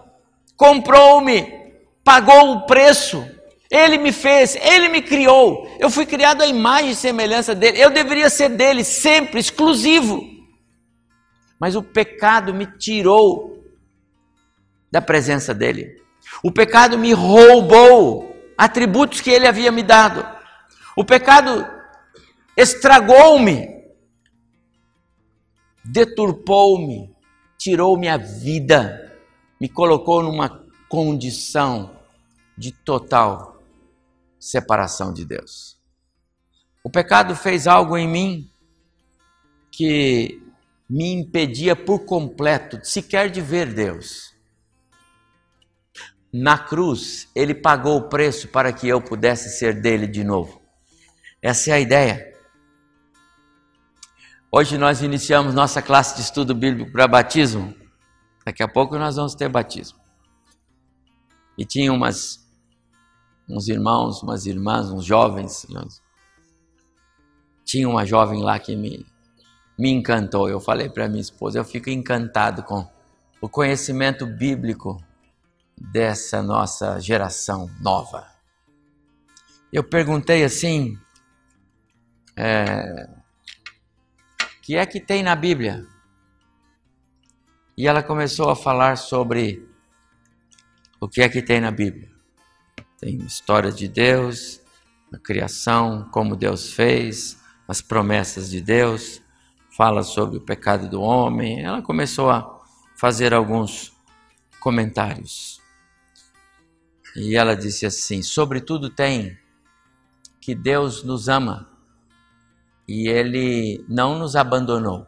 comprou-me, 0.57 1.73
pagou 2.03 2.53
o 2.53 2.65
preço, 2.65 3.23
Ele 3.69 3.99
me 3.99 4.11
fez, 4.11 4.55
Ele 4.55 4.89
me 4.89 5.01
criou, 5.01 5.69
eu 5.79 5.89
fui 5.89 6.05
criado 6.05 6.41
à 6.41 6.47
imagem 6.47 6.91
e 6.91 6.95
semelhança 6.95 7.53
dele, 7.53 7.79
eu 7.79 7.91
deveria 7.91 8.29
ser 8.29 8.49
dele 8.49 8.83
sempre, 8.83 9.39
exclusivo, 9.39 10.23
mas 11.59 11.75
o 11.75 11.83
pecado 11.83 12.53
me 12.53 12.65
tirou 12.77 13.58
da 14.91 15.01
presença 15.01 15.53
dele, 15.53 16.01
o 16.43 16.51
pecado 16.51 16.97
me 16.97 17.13
roubou 17.13 18.35
atributos 18.57 19.21
que 19.21 19.29
ele 19.29 19.47
havia 19.47 19.71
me 19.71 19.83
dado, 19.83 20.25
o 20.95 21.03
pecado 21.03 21.65
estragou-me, 22.57 23.85
deturpou-me, 25.83 27.15
tirou-me 27.57 28.07
a 28.07 28.17
vida, 28.17 29.15
me 29.59 29.69
colocou 29.69 30.21
numa 30.23 30.65
condição 30.87 31.95
de 32.57 32.71
total 32.71 33.61
separação 34.39 35.13
de 35.13 35.25
Deus. 35.25 35.77
O 36.83 36.89
pecado 36.89 37.35
fez 37.35 37.67
algo 37.67 37.97
em 37.97 38.07
mim 38.07 38.49
que 39.71 40.41
me 40.89 41.13
impedia 41.13 41.75
por 41.75 41.99
completo 41.99 42.79
sequer 42.83 43.29
de 43.29 43.41
ver 43.41 43.73
Deus. 43.73 44.28
Na 46.31 46.57
cruz, 46.57 47.27
ele 47.35 47.55
pagou 47.55 47.97
o 47.97 48.07
preço 48.07 48.47
para 48.49 48.71
que 48.71 48.87
eu 48.87 49.01
pudesse 49.01 49.49
ser 49.57 49.81
dele 49.81 50.05
de 50.05 50.23
novo. 50.23 50.61
Essa 51.41 51.71
é 51.71 51.73
a 51.73 51.79
ideia. 51.79 52.29
Hoje 54.51 54.77
nós 54.77 55.01
iniciamos 55.01 55.55
nossa 55.55 55.81
classe 55.81 56.15
de 56.15 56.21
estudo 56.21 56.53
bíblico 56.53 56.91
para 56.91 57.07
batismo. 57.07 57.73
Daqui 58.45 58.61
a 58.61 58.67
pouco 58.67 58.97
nós 58.97 59.15
vamos 59.15 59.33
ter 59.33 59.49
batismo. 59.49 59.99
E 61.57 61.65
tinha 61.65 61.91
umas, 61.91 62.47
uns 63.49 63.67
irmãos, 63.67 64.21
umas 64.21 64.45
irmãs, 64.45 64.91
uns 64.91 65.05
jovens. 65.05 65.65
Tinha 67.65 67.89
uma 67.89 68.05
jovem 68.05 68.43
lá 68.43 68.59
que 68.59 68.75
me, 68.75 69.03
me 69.77 69.89
encantou. 69.89 70.47
Eu 70.47 70.59
falei 70.59 70.89
para 70.89 71.09
minha 71.09 71.21
esposa, 71.21 71.57
eu 71.57 71.65
fico 71.65 71.89
encantado 71.89 72.61
com 72.63 72.87
o 73.41 73.49
conhecimento 73.49 74.27
bíblico 74.27 75.03
dessa 75.79 76.41
nossa 76.41 76.99
geração 76.99 77.69
nova. 77.79 78.27
Eu 79.71 79.83
perguntei 79.83 80.43
assim, 80.43 80.97
é, 82.35 83.07
que 84.69 84.75
é 84.75 84.85
que 84.85 84.99
tem 84.99 85.23
na 85.23 85.35
Bíblia? 85.35 85.83
E 87.75 87.87
ela 87.87 88.03
começou 88.03 88.51
a 88.51 88.55
falar 88.55 88.97
sobre 88.97 89.67
o 91.01 91.09
que 91.09 91.23
é 91.23 91.27
que 91.27 91.41
tem 91.41 91.59
na 91.59 91.71
Bíblia. 91.71 92.07
Tem 92.99 93.17
história 93.17 93.71
de 93.71 93.87
Deus, 93.87 94.61
a 95.11 95.17
criação, 95.17 96.07
como 96.11 96.35
Deus 96.35 96.71
fez, 96.71 97.39
as 97.67 97.81
promessas 97.81 98.47
de 98.51 98.61
Deus, 98.61 99.23
fala 99.75 100.03
sobre 100.03 100.37
o 100.37 100.41
pecado 100.41 100.87
do 100.87 101.01
homem. 101.01 101.63
Ela 101.63 101.81
começou 101.81 102.29
a 102.29 102.61
fazer 102.95 103.33
alguns 103.33 103.91
comentários. 104.59 105.58
E 107.15 107.35
ela 107.35 107.55
disse 107.55 107.85
assim: 107.85 108.21
Sobretudo 108.21 108.89
tem 108.89 109.37
que 110.41 110.55
Deus 110.55 111.03
nos 111.03 111.27
ama 111.27 111.69
e 112.87 113.07
ele 113.07 113.85
não 113.87 114.17
nos 114.17 114.35
abandonou. 114.35 115.05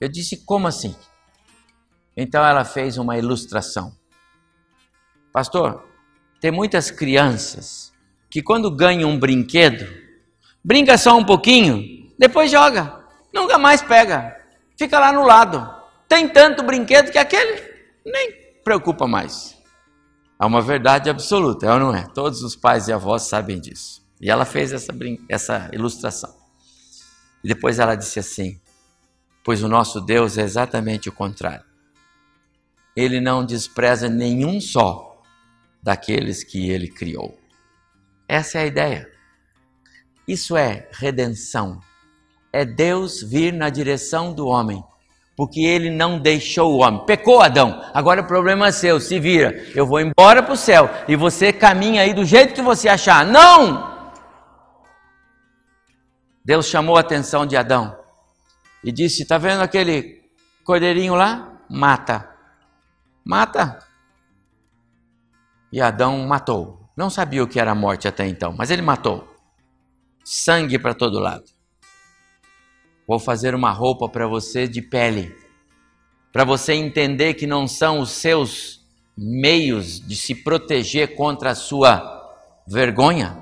Eu 0.00 0.08
disse: 0.08 0.44
como 0.44 0.66
assim? 0.66 0.96
Então 2.16 2.44
ela 2.44 2.64
fez 2.64 2.96
uma 2.96 3.18
ilustração. 3.18 3.94
Pastor, 5.32 5.86
tem 6.40 6.50
muitas 6.50 6.90
crianças 6.90 7.92
que 8.30 8.42
quando 8.42 8.74
ganham 8.74 9.10
um 9.10 9.18
brinquedo, 9.18 9.86
brinca 10.64 10.96
só 10.96 11.16
um 11.16 11.24
pouquinho, 11.24 12.10
depois 12.18 12.50
joga, 12.50 13.04
nunca 13.32 13.58
mais 13.58 13.82
pega, 13.82 14.34
fica 14.78 14.98
lá 14.98 15.12
no 15.12 15.24
lado. 15.24 15.70
Tem 16.08 16.28
tanto 16.28 16.62
brinquedo 16.62 17.12
que 17.12 17.18
aquele 17.18 17.62
nem 18.04 18.32
preocupa 18.64 19.06
mais. 19.06 19.61
É 20.42 20.44
uma 20.44 20.60
verdade 20.60 21.08
absoluta, 21.08 21.66
é 21.66 21.72
ou 21.72 21.78
não 21.78 21.94
é? 21.94 22.02
Todos 22.02 22.42
os 22.42 22.56
pais 22.56 22.88
e 22.88 22.92
avós 22.92 23.22
sabem 23.22 23.60
disso. 23.60 24.04
E 24.20 24.28
ela 24.28 24.44
fez 24.44 24.72
essa, 24.72 24.92
essa 25.28 25.70
ilustração. 25.72 26.36
E 27.44 27.46
depois 27.46 27.78
ela 27.78 27.94
disse 27.94 28.18
assim: 28.18 28.60
Pois 29.44 29.62
o 29.62 29.68
nosso 29.68 30.00
Deus 30.00 30.36
é 30.36 30.42
exatamente 30.42 31.08
o 31.08 31.12
contrário. 31.12 31.64
Ele 32.96 33.20
não 33.20 33.46
despreza 33.46 34.08
nenhum 34.08 34.60
só 34.60 35.22
daqueles 35.80 36.42
que 36.42 36.68
ele 36.70 36.88
criou. 36.88 37.38
Essa 38.26 38.58
é 38.58 38.62
a 38.62 38.66
ideia. 38.66 39.12
Isso 40.26 40.56
é 40.56 40.88
redenção. 40.92 41.78
É 42.52 42.64
Deus 42.64 43.22
vir 43.22 43.52
na 43.52 43.70
direção 43.70 44.34
do 44.34 44.48
homem, 44.48 44.82
porque 45.36 45.60
ele 45.60 45.90
não 45.90 46.18
deixou 46.18 46.72
o 46.72 46.78
homem. 46.78 47.04
Pecou 47.06 47.40
Adão, 47.40 47.82
agora 47.94 48.20
o 48.20 48.26
problema 48.26 48.68
é 48.68 48.72
seu, 48.72 49.00
se 49.00 49.18
vira. 49.18 49.64
Eu 49.74 49.86
vou 49.86 50.00
embora 50.00 50.42
para 50.42 50.52
o 50.52 50.56
céu 50.56 50.90
e 51.08 51.16
você 51.16 51.52
caminha 51.52 52.02
aí 52.02 52.12
do 52.12 52.24
jeito 52.24 52.54
que 52.54 52.62
você 52.62 52.88
achar. 52.88 53.24
Não! 53.24 53.90
Deus 56.44 56.66
chamou 56.66 56.96
a 56.96 57.00
atenção 57.00 57.46
de 57.46 57.56
Adão 57.56 57.96
e 58.82 58.90
disse: 58.90 59.22
Está 59.22 59.38
vendo 59.38 59.62
aquele 59.62 60.22
cordeirinho 60.64 61.14
lá? 61.14 61.60
Mata. 61.68 62.28
Mata. 63.24 63.78
E 65.72 65.80
Adão 65.80 66.18
matou. 66.26 66.90
Não 66.96 67.08
sabia 67.08 67.42
o 67.42 67.48
que 67.48 67.58
era 67.58 67.74
morte 67.74 68.06
até 68.06 68.26
então, 68.26 68.54
mas 68.56 68.70
ele 68.70 68.82
matou. 68.82 69.26
Sangue 70.24 70.78
para 70.78 70.94
todo 70.94 71.18
lado. 71.18 71.44
Vou 73.06 73.18
fazer 73.18 73.54
uma 73.54 73.70
roupa 73.70 74.08
para 74.08 74.26
você 74.26 74.66
de 74.68 74.80
pele, 74.80 75.34
para 76.32 76.44
você 76.44 76.72
entender 76.72 77.34
que 77.34 77.46
não 77.46 77.66
são 77.66 78.00
os 78.00 78.10
seus 78.10 78.80
meios 79.16 80.00
de 80.00 80.16
se 80.16 80.34
proteger 80.34 81.14
contra 81.14 81.50
a 81.50 81.54
sua 81.54 82.32
vergonha, 82.66 83.36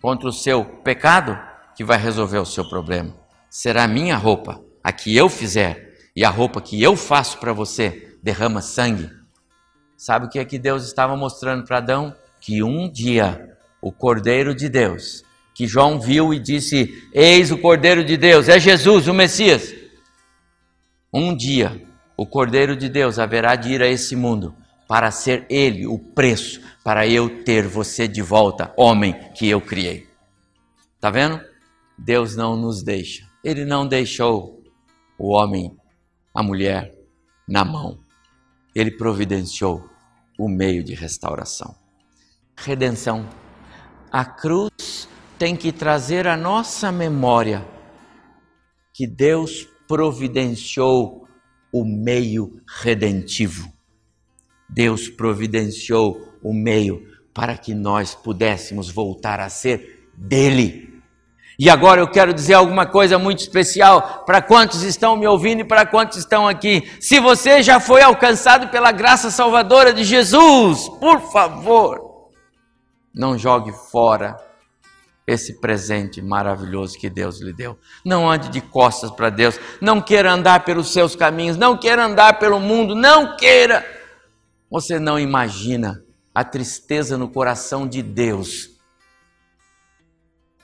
contra 0.00 0.28
o 0.28 0.32
seu 0.32 0.64
pecado 0.64 1.38
que 1.74 1.84
vai 1.84 1.98
resolver 1.98 2.38
o 2.38 2.46
seu 2.46 2.68
problema. 2.68 3.14
Será 3.48 3.84
a 3.84 3.88
minha 3.88 4.16
roupa, 4.16 4.62
a 4.82 4.92
que 4.92 5.14
eu 5.16 5.28
fizer, 5.28 5.94
e 6.14 6.24
a 6.24 6.30
roupa 6.30 6.60
que 6.60 6.82
eu 6.82 6.96
faço 6.96 7.38
para 7.38 7.52
você 7.52 8.16
derrama 8.22 8.62
sangue. 8.62 9.10
Sabe 9.96 10.26
o 10.26 10.28
que 10.28 10.38
é 10.38 10.44
que 10.44 10.58
Deus 10.58 10.84
estava 10.84 11.16
mostrando 11.16 11.64
para 11.64 11.78
Adão? 11.78 12.14
Que 12.40 12.62
um 12.62 12.90
dia 12.90 13.56
o 13.82 13.92
Cordeiro 13.92 14.54
de 14.54 14.68
Deus, 14.68 15.24
que 15.54 15.66
João 15.66 16.00
viu 16.00 16.32
e 16.32 16.38
disse: 16.38 17.08
Eis 17.12 17.50
o 17.50 17.58
Cordeiro 17.58 18.04
de 18.04 18.16
Deus, 18.16 18.48
é 18.48 18.58
Jesus, 18.58 19.08
o 19.08 19.14
Messias. 19.14 19.74
Um 21.12 21.36
dia 21.36 21.82
o 22.16 22.26
Cordeiro 22.26 22.76
de 22.76 22.88
Deus 22.88 23.18
haverá 23.18 23.56
de 23.56 23.70
ir 23.70 23.82
a 23.82 23.88
esse 23.88 24.14
mundo 24.14 24.54
para 24.86 25.10
ser 25.10 25.46
ele 25.48 25.86
o 25.86 25.98
preço 25.98 26.60
para 26.82 27.06
eu 27.06 27.44
ter 27.44 27.66
você 27.66 28.08
de 28.08 28.22
volta, 28.22 28.72
homem 28.76 29.14
que 29.34 29.48
eu 29.48 29.60
criei. 29.60 30.08
Tá 31.00 31.10
vendo? 31.10 31.40
Deus 31.96 32.34
não 32.34 32.56
nos 32.56 32.82
deixa. 32.82 33.26
Ele 33.44 33.64
não 33.64 33.86
deixou 33.86 34.62
o 35.18 35.30
homem, 35.30 35.76
a 36.34 36.42
mulher, 36.42 36.94
na 37.46 37.64
mão. 37.64 37.98
Ele 38.74 38.90
providenciou 38.90 39.88
o 40.38 40.48
meio 40.48 40.82
de 40.82 40.94
restauração. 40.94 41.74
Redenção. 42.56 43.28
A 44.10 44.24
cruz 44.24 45.08
tem 45.40 45.56
que 45.56 45.72
trazer 45.72 46.28
à 46.28 46.36
nossa 46.36 46.92
memória 46.92 47.66
que 48.92 49.06
Deus 49.06 49.66
providenciou 49.88 51.26
o 51.72 51.82
meio 51.82 52.60
redentivo. 52.82 53.72
Deus 54.68 55.08
providenciou 55.08 56.20
o 56.42 56.52
meio 56.52 57.08
para 57.32 57.56
que 57.56 57.72
nós 57.74 58.14
pudéssemos 58.14 58.90
voltar 58.90 59.40
a 59.40 59.48
ser 59.48 60.10
dele 60.14 61.02
E 61.58 61.70
agora 61.70 62.02
eu 62.02 62.10
quero 62.10 62.34
dizer 62.34 62.52
alguma 62.52 62.84
coisa 62.84 63.18
muito 63.18 63.38
especial 63.38 64.24
para 64.26 64.42
quantos 64.42 64.82
estão 64.82 65.16
me 65.16 65.26
ouvindo 65.26 65.60
e 65.60 65.64
para 65.64 65.86
quantos 65.86 66.18
estão 66.18 66.46
aqui. 66.46 66.82
Se 67.00 67.18
você 67.18 67.62
já 67.62 67.80
foi 67.80 68.02
alcançado 68.02 68.68
pela 68.68 68.92
graça 68.92 69.30
salvadora 69.30 69.94
de 69.94 70.04
Jesus, 70.04 70.86
por 71.00 71.32
favor, 71.32 72.28
não 73.14 73.38
jogue 73.38 73.72
fora 73.90 74.49
esse 75.30 75.60
presente 75.60 76.20
maravilhoso 76.20 76.98
que 76.98 77.08
Deus 77.08 77.40
lhe 77.40 77.52
deu. 77.52 77.78
Não 78.04 78.28
ande 78.28 78.48
de 78.48 78.60
costas 78.60 79.10
para 79.10 79.30
Deus, 79.30 79.58
não 79.80 80.00
queira 80.00 80.32
andar 80.32 80.64
pelos 80.64 80.92
seus 80.92 81.14
caminhos, 81.14 81.56
não 81.56 81.76
queira 81.76 82.04
andar 82.04 82.38
pelo 82.38 82.58
mundo, 82.58 82.94
não 82.94 83.36
queira. 83.36 83.84
Você 84.68 84.98
não 84.98 85.18
imagina 85.18 86.02
a 86.34 86.42
tristeza 86.42 87.16
no 87.16 87.28
coração 87.28 87.86
de 87.86 88.02
Deus 88.02 88.70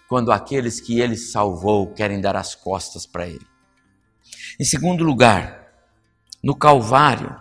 quando 0.09 0.33
aqueles 0.33 0.81
que 0.81 1.00
ele 1.00 1.16
salvou 1.16 1.92
querem 1.92 2.20
dar 2.20 2.37
as 2.37 2.55
costas 2.55 3.07
para 3.07 3.26
ele. 3.26 3.46
Em 4.59 4.64
segundo 4.64 5.05
lugar, 5.05 5.66
no 6.42 6.57
Calvário, 6.57 7.35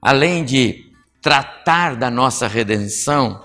além 0.00 0.44
de 0.44 0.92
tratar 1.20 1.96
da 1.96 2.10
nossa 2.10 2.46
redenção, 2.46 3.44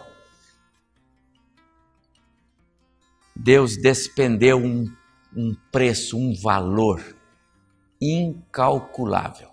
Deus 3.43 3.77
despendeu 3.77 4.57
um, 4.57 4.85
um 5.35 5.55
preço, 5.71 6.17
um 6.17 6.33
valor 6.33 7.03
incalculável. 7.99 9.49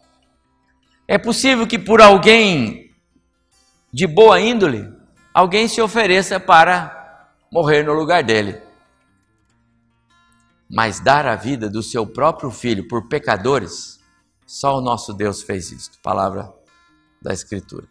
É 1.06 1.16
possível 1.16 1.66
que 1.66 1.78
por 1.78 2.00
alguém 2.00 2.94
de 3.92 4.06
boa 4.06 4.40
índole, 4.40 4.86
alguém 5.32 5.66
se 5.68 5.80
ofereça 5.80 6.38
para 6.38 7.32
morrer 7.50 7.82
no 7.82 7.92
lugar 7.92 8.22
dele 8.22 8.68
mas 10.68 11.00
dar 11.00 11.26
a 11.26 11.34
vida 11.34 11.70
do 11.70 11.82
seu 11.82 12.06
próprio 12.06 12.50
filho 12.50 12.86
por 12.86 13.08
pecadores, 13.08 13.98
só 14.46 14.76
o 14.76 14.80
nosso 14.82 15.14
Deus 15.14 15.42
fez 15.42 15.72
isto. 15.72 15.98
Palavra 16.02 16.52
da 17.22 17.32
Escritura. 17.32 17.88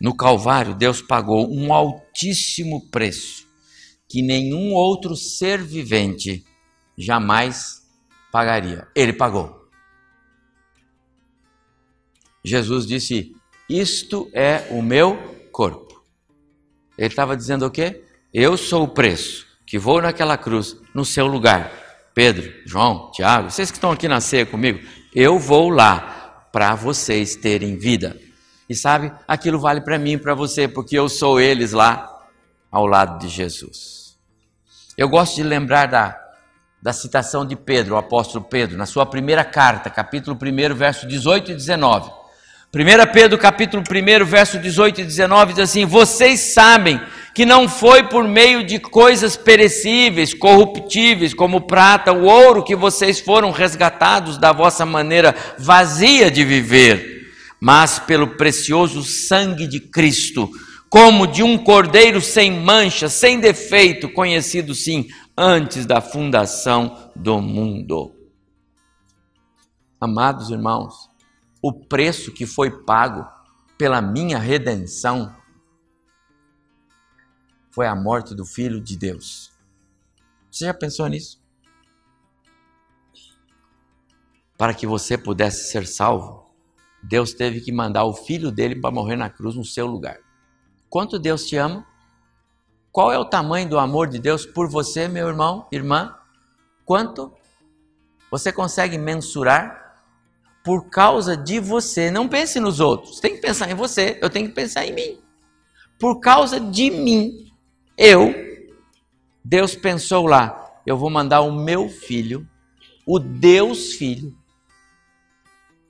No 0.00 0.16
Calvário, 0.16 0.74
Deus 0.74 1.02
pagou 1.02 1.52
um 1.52 1.74
altíssimo 1.74 2.88
preço 2.90 3.49
que 4.10 4.22
nenhum 4.22 4.74
outro 4.74 5.14
ser 5.14 5.62
vivente 5.62 6.44
jamais 6.98 7.88
pagaria. 8.32 8.88
Ele 8.94 9.12
pagou. 9.12 9.68
Jesus 12.44 12.84
disse: 12.86 13.32
Isto 13.68 14.28
é 14.34 14.66
o 14.72 14.82
meu 14.82 15.16
corpo. 15.52 16.02
Ele 16.98 17.06
estava 17.06 17.36
dizendo 17.36 17.64
o 17.64 17.70
quê? 17.70 18.04
Eu 18.34 18.56
sou 18.56 18.82
o 18.82 18.88
preço 18.88 19.46
que 19.64 19.78
vou 19.78 20.02
naquela 20.02 20.36
cruz 20.36 20.76
no 20.92 21.04
seu 21.04 21.26
lugar. 21.28 21.72
Pedro, 22.12 22.52
João, 22.66 23.12
Tiago, 23.12 23.50
vocês 23.50 23.70
que 23.70 23.76
estão 23.76 23.92
aqui 23.92 24.08
na 24.08 24.20
ceia 24.20 24.44
comigo, 24.44 24.80
eu 25.14 25.38
vou 25.38 25.70
lá 25.70 26.48
para 26.52 26.74
vocês 26.74 27.36
terem 27.36 27.78
vida. 27.78 28.20
E 28.68 28.74
sabe, 28.74 29.12
aquilo 29.26 29.60
vale 29.60 29.80
para 29.80 29.98
mim 29.98 30.12
e 30.12 30.18
para 30.18 30.34
você, 30.34 30.66
porque 30.66 30.98
eu 30.98 31.08
sou 31.08 31.40
eles 31.40 31.70
lá 31.70 32.28
ao 32.70 32.86
lado 32.86 33.20
de 33.20 33.28
Jesus. 33.28 33.99
Eu 35.00 35.08
gosto 35.08 35.36
de 35.36 35.42
lembrar 35.42 35.86
da, 35.86 36.14
da 36.82 36.92
citação 36.92 37.46
de 37.46 37.56
Pedro, 37.56 37.94
o 37.94 37.96
apóstolo 37.96 38.44
Pedro, 38.44 38.76
na 38.76 38.84
sua 38.84 39.06
primeira 39.06 39.42
carta, 39.42 39.88
capítulo 39.88 40.36
1, 40.36 40.74
verso 40.74 41.08
18 41.08 41.52
e 41.52 41.54
19. 41.54 42.10
1 42.10 43.10
Pedro 43.10 43.38
capítulo 43.38 43.82
1, 43.82 44.26
verso 44.26 44.58
18 44.58 45.00
e 45.00 45.04
19 45.04 45.54
diz 45.54 45.62
assim: 45.62 45.86
Vocês 45.86 46.52
sabem 46.52 47.00
que 47.34 47.46
não 47.46 47.66
foi 47.66 48.02
por 48.02 48.24
meio 48.24 48.62
de 48.62 48.78
coisas 48.78 49.38
perecíveis, 49.38 50.34
corruptíveis, 50.34 51.32
como 51.32 51.62
prata 51.62 52.12
ou 52.12 52.24
ouro, 52.24 52.62
que 52.62 52.76
vocês 52.76 53.18
foram 53.18 53.50
resgatados 53.52 54.36
da 54.36 54.52
vossa 54.52 54.84
maneira 54.84 55.34
vazia 55.58 56.30
de 56.30 56.44
viver, 56.44 57.32
mas 57.58 57.98
pelo 57.98 58.36
precioso 58.36 59.02
sangue 59.02 59.66
de 59.66 59.80
Cristo, 59.80 60.50
como 60.90 61.24
de 61.24 61.44
um 61.44 61.56
cordeiro 61.56 62.20
sem 62.20 62.50
mancha, 62.50 63.08
sem 63.08 63.38
defeito, 63.38 64.12
conhecido 64.12 64.74
sim 64.74 65.08
antes 65.38 65.86
da 65.86 66.00
fundação 66.00 67.12
do 67.14 67.40
mundo. 67.40 68.12
Amados 70.00 70.50
irmãos, 70.50 71.08
o 71.62 71.72
preço 71.72 72.32
que 72.32 72.44
foi 72.44 72.82
pago 72.84 73.24
pela 73.78 74.02
minha 74.02 74.36
redenção 74.36 75.32
foi 77.70 77.86
a 77.86 77.94
morte 77.94 78.34
do 78.34 78.44
Filho 78.44 78.80
de 78.80 78.96
Deus. 78.96 79.52
Você 80.50 80.64
já 80.64 80.74
pensou 80.74 81.06
nisso? 81.06 81.40
Para 84.58 84.74
que 84.74 84.88
você 84.88 85.16
pudesse 85.16 85.70
ser 85.70 85.86
salvo, 85.86 86.52
Deus 87.00 87.32
teve 87.32 87.60
que 87.60 87.70
mandar 87.70 88.04
o 88.04 88.12
filho 88.12 88.50
dele 88.50 88.74
para 88.74 88.90
morrer 88.90 89.14
na 89.14 89.30
cruz 89.30 89.54
no 89.54 89.64
seu 89.64 89.86
lugar. 89.86 90.18
Quanto 90.90 91.18
Deus 91.18 91.46
te 91.46 91.56
ama? 91.56 91.86
Qual 92.92 93.10
é 93.10 93.18
o 93.18 93.24
tamanho 93.24 93.68
do 93.68 93.78
amor 93.78 94.08
de 94.08 94.18
Deus 94.18 94.44
por 94.44 94.68
você, 94.68 95.08
meu 95.08 95.28
irmão, 95.28 95.66
irmã? 95.72 96.14
Quanto? 96.84 97.32
Você 98.30 98.52
consegue 98.52 98.98
mensurar? 98.98 99.80
por 100.62 100.88
causa 100.88 101.36
de 101.36 101.58
você. 101.58 102.10
Não 102.10 102.28
pense 102.28 102.60
nos 102.60 102.80
outros, 102.80 103.20
tem 103.20 103.34
que 103.34 103.40
pensar 103.40 103.70
em 103.70 103.74
você, 103.74 104.18
eu 104.20 104.30
tenho 104.30 104.48
que 104.48 104.54
pensar 104.54 104.86
em 104.86 104.94
mim. 104.94 105.18
Por 105.98 106.20
causa 106.20 106.58
de 106.58 106.90
mim, 106.90 107.52
eu, 107.96 108.34
Deus 109.44 109.74
pensou 109.74 110.26
lá, 110.26 110.80
eu 110.86 110.96
vou 110.96 111.10
mandar 111.10 111.42
o 111.42 111.52
meu 111.52 111.88
filho, 111.88 112.48
o 113.06 113.18
Deus 113.18 113.94
Filho, 113.94 114.36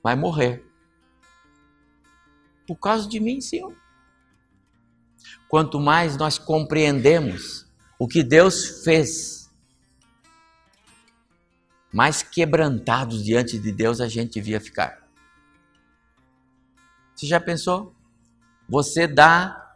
vai 0.03 0.15
morrer. 0.15 0.65
Por 2.67 2.75
causa 2.77 3.07
de 3.07 3.19
mim, 3.19 3.39
Senhor. 3.39 3.75
Quanto 5.51 5.81
mais 5.81 6.15
nós 6.15 6.37
compreendemos 6.37 7.67
o 7.99 8.07
que 8.07 8.23
Deus 8.23 8.85
fez 8.85 9.51
mais 11.91 12.23
quebrantados 12.23 13.21
diante 13.21 13.59
de 13.59 13.69
Deus 13.69 13.99
a 13.99 14.07
gente 14.07 14.31
devia 14.35 14.61
ficar. 14.61 15.05
Você 17.13 17.25
já 17.25 17.37
pensou? 17.37 17.93
Você 18.69 19.05
dá 19.05 19.75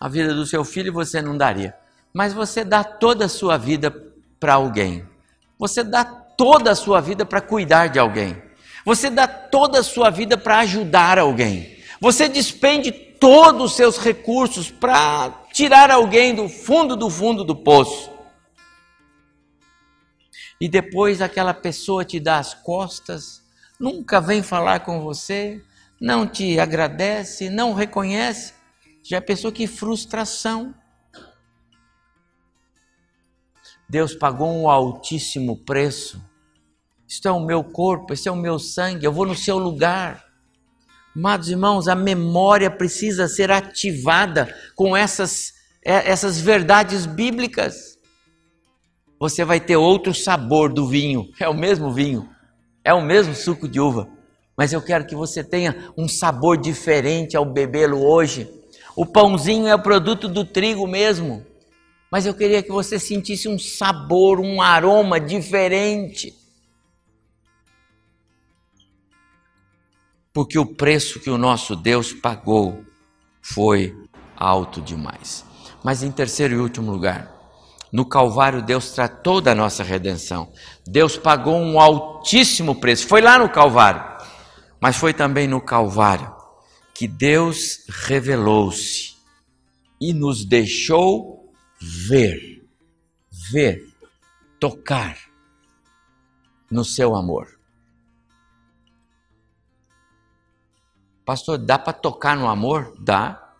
a 0.00 0.08
vida 0.08 0.34
do 0.34 0.44
seu 0.44 0.64
filho, 0.64 0.92
você 0.92 1.22
não 1.22 1.38
daria. 1.38 1.72
Mas 2.12 2.32
você 2.32 2.64
dá 2.64 2.82
toda 2.82 3.26
a 3.26 3.28
sua 3.28 3.56
vida 3.56 3.92
para 4.40 4.54
alguém. 4.54 5.08
Você 5.56 5.84
dá 5.84 6.04
toda 6.04 6.72
a 6.72 6.74
sua 6.74 7.00
vida 7.00 7.24
para 7.24 7.40
cuidar 7.40 7.86
de 7.86 8.00
alguém. 8.00 8.42
Você 8.84 9.08
dá 9.08 9.28
toda 9.28 9.78
a 9.78 9.84
sua 9.84 10.10
vida 10.10 10.36
para 10.36 10.58
ajudar 10.58 11.16
alguém. 11.16 11.78
Você 12.00 12.28
despende 12.28 13.07
todos 13.18 13.70
os 13.70 13.76
seus 13.76 13.98
recursos 13.98 14.70
para 14.70 15.30
tirar 15.52 15.90
alguém 15.90 16.34
do 16.34 16.48
fundo 16.48 16.96
do 16.96 17.10
fundo 17.10 17.44
do 17.44 17.54
poço 17.56 18.18
e 20.60 20.68
depois 20.68 21.22
aquela 21.22 21.54
pessoa 21.54 22.04
te 22.04 22.18
dá 22.18 22.38
as 22.38 22.52
costas, 22.52 23.42
nunca 23.78 24.20
vem 24.20 24.42
falar 24.42 24.80
com 24.80 25.00
você, 25.00 25.62
não 26.00 26.26
te 26.26 26.58
agradece, 26.58 27.48
não 27.48 27.74
reconhece, 27.74 28.54
já 29.02 29.20
pensou 29.20 29.52
que 29.52 29.66
frustração. 29.66 30.74
Deus 33.88 34.14
pagou 34.14 34.52
um 34.52 34.68
altíssimo 34.68 35.56
preço. 35.64 36.22
Isto 37.06 37.28
é 37.28 37.32
o 37.32 37.40
meu 37.40 37.64
corpo, 37.64 38.12
esse 38.12 38.28
é 38.28 38.32
o 38.32 38.36
meu 38.36 38.58
sangue, 38.58 39.06
eu 39.06 39.12
vou 39.12 39.24
no 39.24 39.34
seu 39.34 39.58
lugar. 39.58 40.27
Amados 41.18 41.48
irmãos, 41.48 41.88
a 41.88 41.96
memória 41.96 42.70
precisa 42.70 43.26
ser 43.26 43.50
ativada 43.50 44.54
com 44.76 44.96
essas, 44.96 45.52
é, 45.84 46.08
essas 46.08 46.40
verdades 46.40 47.06
bíblicas 47.06 47.98
você 49.18 49.44
vai 49.44 49.58
ter 49.58 49.76
outro 49.76 50.14
sabor 50.14 50.72
do 50.72 50.86
vinho. 50.86 51.28
É 51.40 51.48
o 51.48 51.54
mesmo 51.54 51.92
vinho, 51.92 52.28
é 52.84 52.94
o 52.94 53.02
mesmo 53.02 53.34
suco 53.34 53.66
de 53.66 53.80
uva, 53.80 54.08
mas 54.56 54.72
eu 54.72 54.80
quero 54.80 55.06
que 55.06 55.16
você 55.16 55.42
tenha 55.42 55.90
um 55.98 56.06
sabor 56.06 56.56
diferente 56.56 57.36
ao 57.36 57.44
bebê-lo 57.44 58.00
hoje. 58.00 58.48
O 58.94 59.04
pãozinho 59.04 59.66
é 59.66 59.74
o 59.74 59.82
produto 59.82 60.28
do 60.28 60.44
trigo 60.44 60.86
mesmo, 60.86 61.44
mas 62.12 62.26
eu 62.26 62.34
queria 62.34 62.62
que 62.62 62.70
você 62.70 62.96
sentisse 62.96 63.48
um 63.48 63.58
sabor, 63.58 64.38
um 64.38 64.62
aroma 64.62 65.18
diferente. 65.18 66.32
Porque 70.38 70.56
o 70.56 70.64
preço 70.64 71.18
que 71.18 71.30
o 71.30 71.36
nosso 71.36 71.74
Deus 71.74 72.12
pagou 72.12 72.84
foi 73.42 73.92
alto 74.36 74.80
demais. 74.80 75.44
Mas 75.82 76.04
em 76.04 76.12
terceiro 76.12 76.54
e 76.54 76.58
último 76.58 76.92
lugar, 76.92 77.28
no 77.92 78.06
Calvário, 78.06 78.62
Deus 78.62 78.92
tratou 78.92 79.40
da 79.40 79.52
nossa 79.52 79.82
redenção. 79.82 80.52
Deus 80.86 81.16
pagou 81.16 81.56
um 81.56 81.80
altíssimo 81.80 82.76
preço. 82.76 83.08
Foi 83.08 83.20
lá 83.20 83.36
no 83.36 83.48
Calvário, 83.48 84.00
mas 84.80 84.94
foi 84.94 85.12
também 85.12 85.48
no 85.48 85.60
Calvário 85.60 86.32
que 86.94 87.08
Deus 87.08 87.80
revelou-se 87.88 89.16
e 90.00 90.14
nos 90.14 90.44
deixou 90.44 91.52
ver, 91.80 92.64
ver, 93.50 93.84
tocar 94.60 95.18
no 96.70 96.84
seu 96.84 97.16
amor. 97.16 97.57
Pastor, 101.28 101.58
dá 101.58 101.78
para 101.78 101.92
tocar 101.92 102.34
no 102.34 102.48
amor? 102.48 102.94
Dá. 102.98 103.50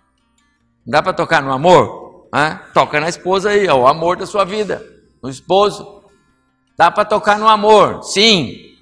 Dá 0.87 1.03
para 1.03 1.12
tocar 1.12 1.43
no 1.43 1.53
amor? 1.53 2.27
Hã? 2.33 2.62
Toca 2.73 2.99
na 2.99 3.11
esposa 3.11 3.51
aí, 3.51 3.66
é 3.66 3.75
o 3.75 3.87
amor 3.87 4.16
da 4.16 4.25
sua 4.25 4.43
vida, 4.43 4.83
no 5.23 5.29
esposo. 5.29 6.03
Dá 6.79 6.91
para 6.91 7.05
tocar 7.05 7.39
no 7.39 7.47
amor? 7.47 8.03
Sim. 8.05 8.75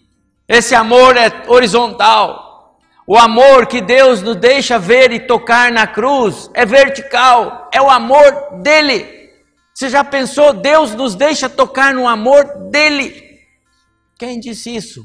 Esse 0.46 0.72
amor 0.72 1.16
é 1.16 1.32
horizontal. 1.48 2.78
O 3.04 3.18
amor 3.18 3.66
que 3.66 3.80
Deus 3.80 4.22
nos 4.22 4.36
deixa 4.36 4.78
ver 4.78 5.10
e 5.10 5.18
tocar 5.18 5.72
na 5.72 5.88
cruz 5.88 6.48
é 6.54 6.64
vertical, 6.64 7.68
é 7.74 7.82
o 7.82 7.90
amor 7.90 8.60
dele. 8.62 9.32
Você 9.74 9.90
já 9.90 10.04
pensou? 10.04 10.52
Deus 10.52 10.94
nos 10.94 11.16
deixa 11.16 11.48
tocar 11.48 11.92
no 11.92 12.06
amor 12.06 12.70
dele. 12.70 13.40
Quem 14.16 14.38
disse 14.38 14.76
isso? 14.76 15.04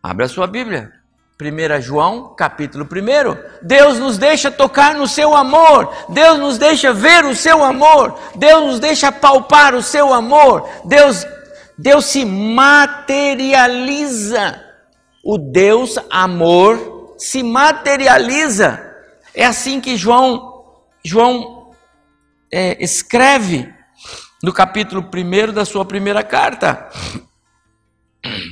Abra 0.00 0.26
a 0.26 0.28
sua 0.28 0.46
Bíblia. 0.46 0.99
1 1.40 1.80
João, 1.80 2.34
capítulo 2.36 2.84
1. 2.84 2.88
Deus 3.62 3.98
nos 3.98 4.18
deixa 4.18 4.50
tocar 4.50 4.94
no 4.94 5.06
seu 5.06 5.34
amor, 5.34 5.90
Deus 6.08 6.38
nos 6.38 6.58
deixa 6.58 6.92
ver 6.92 7.24
o 7.24 7.34
seu 7.34 7.64
amor, 7.64 8.18
Deus 8.36 8.66
nos 8.66 8.78
deixa 8.80 9.10
palpar 9.10 9.74
o 9.74 9.82
seu 9.82 10.12
amor, 10.12 10.68
Deus, 10.84 11.26
Deus 11.78 12.04
se 12.04 12.24
materializa. 12.24 13.50
O 15.24 15.38
Deus 15.38 15.98
amor 16.10 17.14
se 17.18 17.42
materializa. 17.42 18.80
É 19.34 19.44
assim 19.44 19.80
que 19.80 19.96
João, 19.96 20.82
João 21.04 21.72
é, 22.52 22.82
escreve 22.82 23.72
no 24.42 24.52
capítulo 24.52 25.02
1 25.02 25.52
da 25.52 25.64
sua 25.64 25.84
primeira 25.84 26.22
carta. 26.22 26.88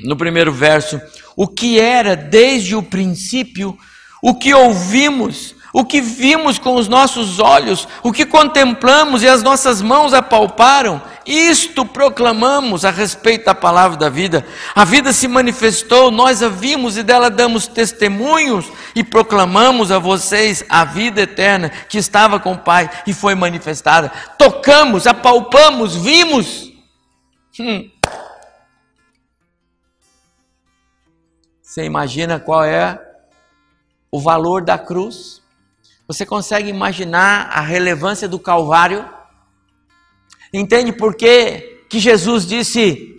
No 0.04 0.16
primeiro 0.16 0.52
verso, 0.52 1.00
o 1.38 1.46
que 1.46 1.78
era 1.78 2.16
desde 2.16 2.74
o 2.74 2.82
princípio, 2.82 3.78
o 4.20 4.34
que 4.34 4.52
ouvimos, 4.52 5.54
o 5.72 5.84
que 5.84 6.00
vimos 6.00 6.58
com 6.58 6.74
os 6.74 6.88
nossos 6.88 7.38
olhos, 7.38 7.86
o 8.02 8.12
que 8.12 8.26
contemplamos 8.26 9.22
e 9.22 9.28
as 9.28 9.40
nossas 9.40 9.80
mãos 9.80 10.12
apalparam, 10.12 11.00
isto 11.24 11.86
proclamamos 11.86 12.84
a 12.84 12.90
respeito 12.90 13.44
da 13.44 13.54
palavra 13.54 13.96
da 13.96 14.08
vida. 14.08 14.44
A 14.74 14.84
vida 14.84 15.12
se 15.12 15.28
manifestou, 15.28 16.10
nós 16.10 16.42
a 16.42 16.48
vimos 16.48 16.96
e 16.96 17.04
dela 17.04 17.30
damos 17.30 17.68
testemunhos 17.68 18.66
e 18.92 19.04
proclamamos 19.04 19.92
a 19.92 19.98
vocês 20.00 20.64
a 20.68 20.84
vida 20.84 21.20
eterna 21.20 21.70
que 21.88 21.98
estava 21.98 22.40
com 22.40 22.54
o 22.54 22.58
Pai 22.58 22.90
e 23.06 23.14
foi 23.14 23.36
manifestada. 23.36 24.10
Tocamos, 24.36 25.06
apalpamos, 25.06 25.94
vimos. 25.94 26.72
Hum. 27.60 27.88
Você 31.78 31.84
imagina 31.84 32.40
qual 32.40 32.64
é 32.64 33.00
o 34.10 34.18
valor 34.20 34.64
da 34.64 34.76
cruz? 34.76 35.40
Você 36.08 36.26
consegue 36.26 36.68
imaginar 36.68 37.50
a 37.52 37.60
relevância 37.60 38.28
do 38.28 38.36
Calvário? 38.36 39.08
Entende 40.52 40.90
por 40.90 41.14
que, 41.14 41.84
que 41.88 42.00
Jesus 42.00 42.44
disse: 42.44 43.16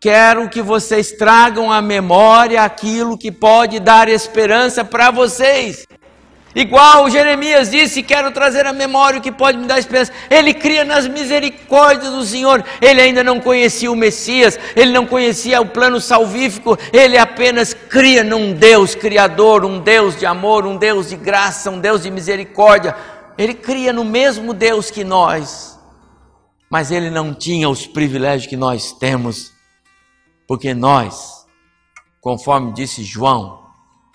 Quero 0.00 0.48
que 0.48 0.62
vocês 0.62 1.12
tragam 1.12 1.70
à 1.70 1.82
memória 1.82 2.62
aquilo 2.62 3.18
que 3.18 3.30
pode 3.30 3.78
dar 3.78 4.08
esperança 4.08 4.82
para 4.82 5.10
vocês. 5.10 5.84
Igual 6.54 7.10
Jeremias 7.10 7.70
disse: 7.70 8.02
Quero 8.02 8.30
trazer 8.30 8.64
à 8.64 8.72
memória 8.72 9.18
o 9.18 9.22
que 9.22 9.32
pode 9.32 9.58
me 9.58 9.66
dar 9.66 9.78
esperança. 9.78 10.12
Ele 10.30 10.54
cria 10.54 10.84
nas 10.84 11.08
misericórdias 11.08 12.12
do 12.12 12.24
Senhor. 12.24 12.64
Ele 12.80 13.00
ainda 13.00 13.24
não 13.24 13.40
conhecia 13.40 13.90
o 13.90 13.96
Messias, 13.96 14.58
ele 14.76 14.92
não 14.92 15.04
conhecia 15.04 15.60
o 15.60 15.66
plano 15.66 16.00
salvífico. 16.00 16.78
Ele 16.92 17.18
apenas 17.18 17.74
cria 17.74 18.22
num 18.22 18.52
Deus 18.52 18.94
criador, 18.94 19.64
um 19.64 19.80
Deus 19.80 20.16
de 20.16 20.26
amor, 20.26 20.64
um 20.64 20.76
Deus 20.76 21.08
de 21.08 21.16
graça, 21.16 21.70
um 21.70 21.80
Deus 21.80 22.04
de 22.04 22.10
misericórdia. 22.10 22.94
Ele 23.36 23.54
cria 23.54 23.92
no 23.92 24.04
mesmo 24.04 24.54
Deus 24.54 24.92
que 24.92 25.02
nós, 25.02 25.76
mas 26.70 26.92
ele 26.92 27.10
não 27.10 27.34
tinha 27.34 27.68
os 27.68 27.84
privilégios 27.84 28.46
que 28.46 28.56
nós 28.56 28.92
temos, 28.92 29.52
porque 30.46 30.72
nós, 30.72 31.44
conforme 32.20 32.72
disse 32.72 33.02
João, 33.02 33.64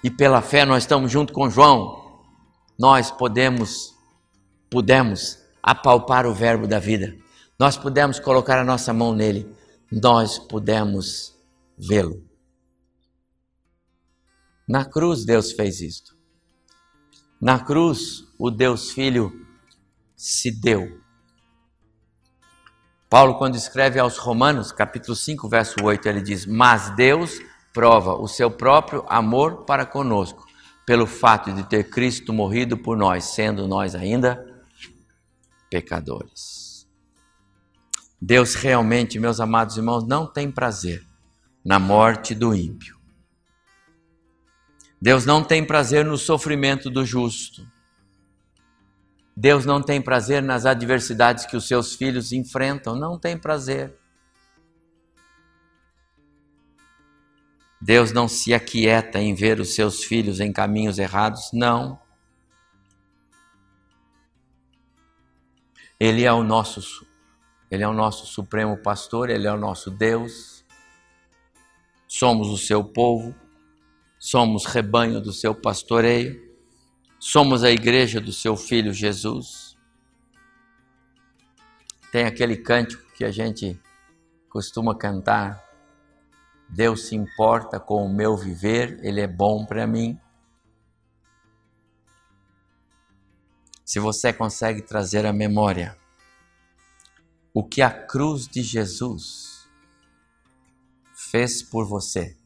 e 0.02 0.10
pela 0.10 0.42
fé 0.42 0.64
nós 0.64 0.84
estamos 0.84 1.12
junto 1.12 1.34
com 1.34 1.50
João 1.50 1.99
nós 2.80 3.11
podemos, 3.11 3.93
pudemos 4.69 5.38
apalpar 5.61 6.25
o 6.25 6.34
verbo 6.34 6.65
da 6.65 6.80
vida, 6.80 7.13
nós 7.59 7.75
pudemos 7.75 8.19
colocar 8.19 8.57
a 8.57 8.63
nossa 8.63 8.93
mão 8.93 9.13
nele, 9.13 9.53
nós 9.91 10.39
pudemos 10.39 11.36
vê-lo. 11.77 12.23
Na 14.67 14.86
cruz 14.86 15.25
Deus 15.25 15.51
fez 15.51 15.82
isto. 15.82 16.15
Na 17.41 17.59
cruz 17.59 18.23
o 18.38 18.49
Deus 18.49 18.91
Filho 18.91 19.45
se 20.15 20.51
deu. 20.51 20.99
Paulo, 23.09 23.39
quando 23.39 23.55
escreve 23.55 23.99
aos 23.99 24.17
Romanos, 24.17 24.71
capítulo 24.71 25.15
5, 25.15 25.49
verso 25.49 25.75
8, 25.84 26.07
ele 26.07 26.21
diz: 26.21 26.45
Mas 26.45 26.95
Deus 26.95 27.39
prova 27.73 28.13
o 28.13 28.27
seu 28.27 28.51
próprio 28.51 29.03
amor 29.07 29.65
para 29.65 29.86
conosco, 29.86 30.45
pelo 30.90 31.06
fato 31.06 31.54
de 31.54 31.62
ter 31.70 31.88
Cristo 31.88 32.34
morrido 32.34 32.76
por 32.76 32.98
nós, 32.98 33.26
sendo 33.26 33.68
nós 33.68 33.94
ainda 33.94 34.44
pecadores. 35.70 36.90
Deus 38.20 38.56
realmente, 38.56 39.20
meus 39.20 39.40
amados 39.40 39.78
irmãos, 39.78 40.04
não 40.08 40.26
tem 40.26 40.50
prazer 40.50 41.06
na 41.64 41.78
morte 41.78 42.34
do 42.34 42.56
ímpio. 42.56 42.98
Deus 45.00 45.28
não 45.28 45.44
tem 45.44 45.64
prazer 45.64 46.04
no 46.04 46.18
sofrimento 46.18 46.90
do 46.90 47.06
justo. 47.06 47.72
Deus 49.38 49.68
não 49.68 49.84
tem 49.84 50.02
prazer 50.02 50.42
nas 50.42 50.66
adversidades 50.66 51.46
que 51.46 51.56
os 51.56 51.68
seus 51.68 51.94
filhos 51.94 52.32
enfrentam, 52.32 52.96
não 52.96 53.20
tem 53.20 53.38
prazer. 53.38 53.96
Deus 57.82 58.11
não 58.11 58.27
se 58.27 58.53
aquieta 58.53 59.19
em 59.19 59.34
ver 59.34 59.59
os 59.59 59.73
seus 59.73 60.03
filhos 60.03 60.39
em 60.39 60.51
caminhos 60.51 60.99
errados, 60.99 61.51
não. 61.53 61.99
Ele 65.99 66.23
é 66.23 66.32
o 66.32 66.43
nosso 66.43 67.07
ele 67.71 67.84
é 67.84 67.88
o 67.88 67.93
nosso 67.93 68.25
supremo 68.25 68.75
pastor, 68.77 69.30
ele 69.30 69.45
é 69.45 69.53
o 69.53 69.57
nosso 69.57 69.91
Deus. 69.91 70.65
Somos 72.07 72.47
o 72.47 72.57
seu 72.57 72.84
povo, 72.84 73.36
somos 74.17 74.65
rebanho 74.65 75.21
do 75.21 75.32
seu 75.32 75.53
pastoreio, 75.53 76.41
somos 77.19 77.63
a 77.63 77.69
igreja 77.69 78.19
do 78.19 78.34
seu 78.34 78.57
filho 78.57 78.91
Jesus. 78.91 79.77
Tem 82.11 82.25
aquele 82.25 82.57
cântico 82.57 83.05
que 83.13 83.23
a 83.23 83.30
gente 83.30 83.80
costuma 84.49 84.97
cantar 84.97 85.68
Deus 86.70 87.07
se 87.07 87.15
importa 87.15 87.80
com 87.80 88.05
o 88.05 88.13
meu 88.13 88.38
viver, 88.38 88.99
Ele 89.01 89.22
é 89.22 89.28
bom 89.28 89.65
para 89.65 89.88
mim. 89.88 90.20
Se 93.84 93.99
você 93.99 94.32
consegue 94.32 94.84
trazer 94.84 95.26
à 95.26 95.34
memória 95.34 95.97
o 97.51 97.63
que 97.63 97.82
a 97.82 97.89
cruz 97.89 98.47
de 98.47 98.61
Jesus 98.61 99.67
fez 101.32 101.63
por 101.63 101.86
você, 101.88 102.38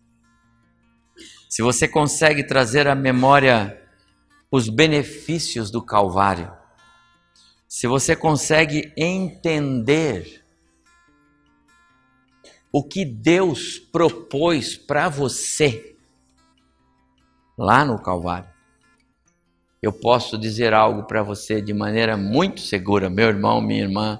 se 1.50 1.62
você 1.62 1.88
consegue 1.88 2.44
trazer 2.44 2.88
à 2.88 2.96
memória 2.96 3.80
os 4.50 4.70
benefícios 4.70 5.70
do 5.70 5.86
Calvário, 5.86 6.52
se 7.68 7.88
você 7.88 8.16
consegue 8.16 8.94
entender 8.96 10.43
o 12.76 12.84
que 12.84 13.06
Deus 13.06 13.78
propôs 13.78 14.76
para 14.76 15.08
você 15.08 15.96
lá 17.56 17.86
no 17.86 18.02
Calvário. 18.02 18.50
Eu 19.80 19.94
posso 19.94 20.40
dizer 20.40 20.74
algo 20.74 21.04
para 21.04 21.22
você 21.22 21.62
de 21.62 21.72
maneira 21.72 22.18
muito 22.18 22.62
segura, 22.62 23.12
meu 23.12 23.28
irmão, 23.28 23.62
minha 23.62 23.84
irmã, 23.84 24.20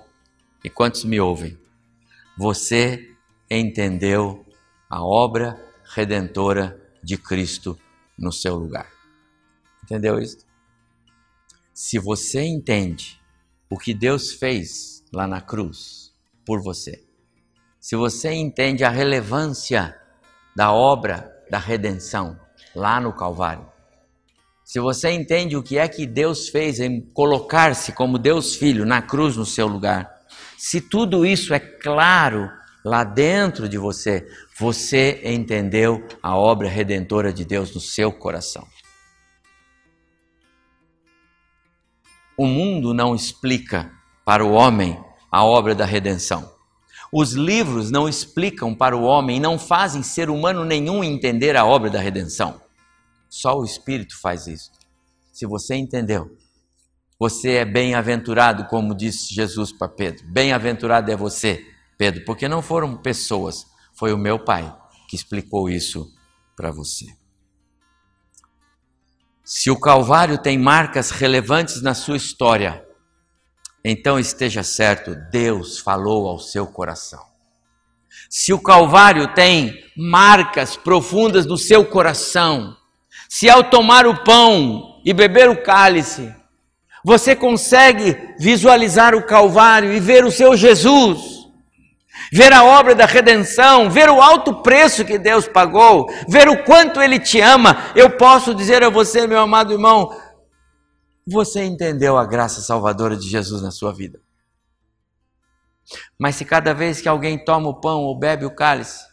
e 0.64 0.70
quantos 0.70 1.04
me 1.04 1.20
ouvem. 1.20 1.58
Você 2.38 3.16
entendeu 3.50 4.46
a 4.88 5.04
obra 5.04 5.60
redentora 5.84 6.80
de 7.02 7.18
Cristo 7.18 7.76
no 8.16 8.32
seu 8.32 8.56
lugar. 8.56 8.92
Entendeu 9.84 10.20
isso? 10.20 10.46
Se 11.74 11.98
você 11.98 12.44
entende 12.44 13.20
o 13.68 13.80
que 13.80 13.96
Deus 13.96 14.32
fez 14.32 15.04
lá 15.12 15.26
na 15.26 15.42
cruz 15.42 16.14
por 16.46 16.62
você, 16.62 17.04
se 17.84 17.98
você 17.98 18.32
entende 18.32 18.86
a 18.86 18.90
relevância 18.90 19.94
da 20.56 20.72
obra 20.72 21.30
da 21.52 21.58
redenção 21.60 22.40
lá 22.74 22.98
no 23.02 23.12
Calvário, 23.12 23.70
se 24.64 24.80
você 24.80 25.12
entende 25.12 25.58
o 25.58 25.62
que 25.62 25.78
é 25.78 25.86
que 25.90 26.08
Deus 26.08 26.48
fez 26.48 26.80
em 26.80 27.02
colocar-se 27.02 27.92
como 27.92 28.18
Deus 28.18 28.56
Filho 28.56 28.86
na 28.86 29.02
cruz 29.02 29.36
no 29.36 29.46
seu 29.46 29.68
lugar, 29.68 30.10
Se 30.58 30.80
tudo 30.80 31.26
isso 31.26 31.54
é 31.54 31.60
claro 31.60 32.50
lá 32.86 33.04
dentro 33.04 33.68
de 33.68 33.78
você, 33.78 34.26
você 34.58 35.20
entendeu 35.26 36.08
a 36.22 36.38
obra 36.38 36.70
redentora 36.70 37.34
de 37.34 37.44
Deus 37.44 37.76
no 37.76 37.82
seu 37.82 38.14
coração. 38.14 38.66
O 42.38 42.48
mundo 42.48 42.94
não 42.94 43.14
explica 43.14 43.92
para 44.24 44.46
o 44.46 44.54
homem 44.54 44.98
a 45.30 45.44
obra 45.44 45.76
da 45.76 45.84
redenção. 45.84 46.53
Os 47.16 47.34
livros 47.34 47.92
não 47.92 48.10
explicam 48.10 48.74
para 48.74 48.98
o 48.98 49.04
homem 49.04 49.40
não 49.40 49.60
fazem 49.60 50.02
ser 50.02 50.32
humano 50.32 50.66
nenhum 50.66 51.04
entender 51.04 51.56
a 51.56 51.64
obra 51.64 51.92
da 51.92 52.00
redenção. 52.00 52.60
Só 53.30 53.56
o 53.56 53.64
Espírito 53.64 54.20
faz 54.20 54.48
isso. 54.48 54.72
Se 55.32 55.46
você 55.46 55.76
entendeu, 55.76 56.36
você 57.20 57.58
é 57.58 57.66
bem-aventurado, 57.66 58.66
como 58.66 58.96
disse 58.96 59.32
Jesus 59.32 59.72
para 59.72 59.88
Pedro. 59.88 60.26
Bem-aventurado 60.26 61.12
é 61.12 61.16
você, 61.16 61.64
Pedro, 62.00 62.26
porque 62.26 62.48
não 62.48 62.64
foram 62.64 62.98
pessoas, 62.98 63.68
foi 63.94 64.12
o 64.12 64.18
meu 64.18 64.40
Pai 64.40 64.76
que 65.08 65.16
explicou 65.16 65.70
isso 65.70 66.12
para 66.56 66.72
você. 66.72 67.06
Se 69.44 69.70
o 69.70 69.80
Calvário 69.80 70.40
tem 70.40 70.58
marcas 70.58 71.12
relevantes 71.12 71.80
na 71.80 71.94
sua 71.94 72.18
história, 72.18 72.83
então 73.84 74.18
esteja 74.18 74.64
certo, 74.64 75.16
Deus 75.30 75.80
falou 75.80 76.28
ao 76.28 76.40
seu 76.40 76.66
coração. 76.66 77.22
Se 78.30 78.54
o 78.54 78.60
Calvário 78.60 79.34
tem 79.34 79.84
marcas 79.98 80.78
profundas 80.78 81.46
no 81.46 81.58
seu 81.58 81.84
coração, 81.86 82.76
se 83.30 83.50
ao 83.50 83.64
tomar 83.64 84.08
o 84.08 84.24
pão 84.24 85.02
e 85.04 85.14
beber 85.14 85.50
o 85.50 85.62
cálice, 85.62 86.34
você 87.04 87.36
consegue 87.36 88.18
visualizar 88.40 89.14
o 89.14 89.26
Calvário 89.26 89.94
e 89.94 90.00
ver 90.00 90.24
o 90.24 90.32
seu 90.32 90.56
Jesus, 90.56 91.20
ver 92.32 92.54
a 92.54 92.64
obra 92.64 92.96
da 92.96 93.06
redenção, 93.06 93.90
ver 93.90 94.10
o 94.10 94.22
alto 94.22 94.62
preço 94.62 95.04
que 95.04 95.18
Deus 95.18 95.48
pagou, 95.48 96.08
ver 96.30 96.48
o 96.48 96.64
quanto 96.64 97.02
Ele 97.02 97.20
te 97.20 97.42
ama, 97.42 97.92
eu 97.96 98.12
posso 98.12 98.56
dizer 98.56 98.84
a 98.84 98.90
você, 98.90 99.28
meu 99.28 99.42
amado 99.42 99.74
irmão, 99.74 100.10
você 101.26 101.64
entendeu 101.64 102.18
a 102.18 102.26
graça 102.26 102.62
salvadora 102.62 103.16
de 103.16 103.30
Jesus 103.30 103.62
na 103.62 103.72
sua 103.72 103.94
vida. 103.94 104.22
Mas 106.18 106.36
se 106.36 106.46
cada 106.46 106.74
vez 106.74 107.02
que 107.02 107.10
alguém 107.10 107.44
toma 107.44 107.70
o 107.70 107.80
pão 107.80 108.02
ou 108.02 108.18
bebe 108.18 108.46
o 108.46 108.56
cálice, 108.56 109.06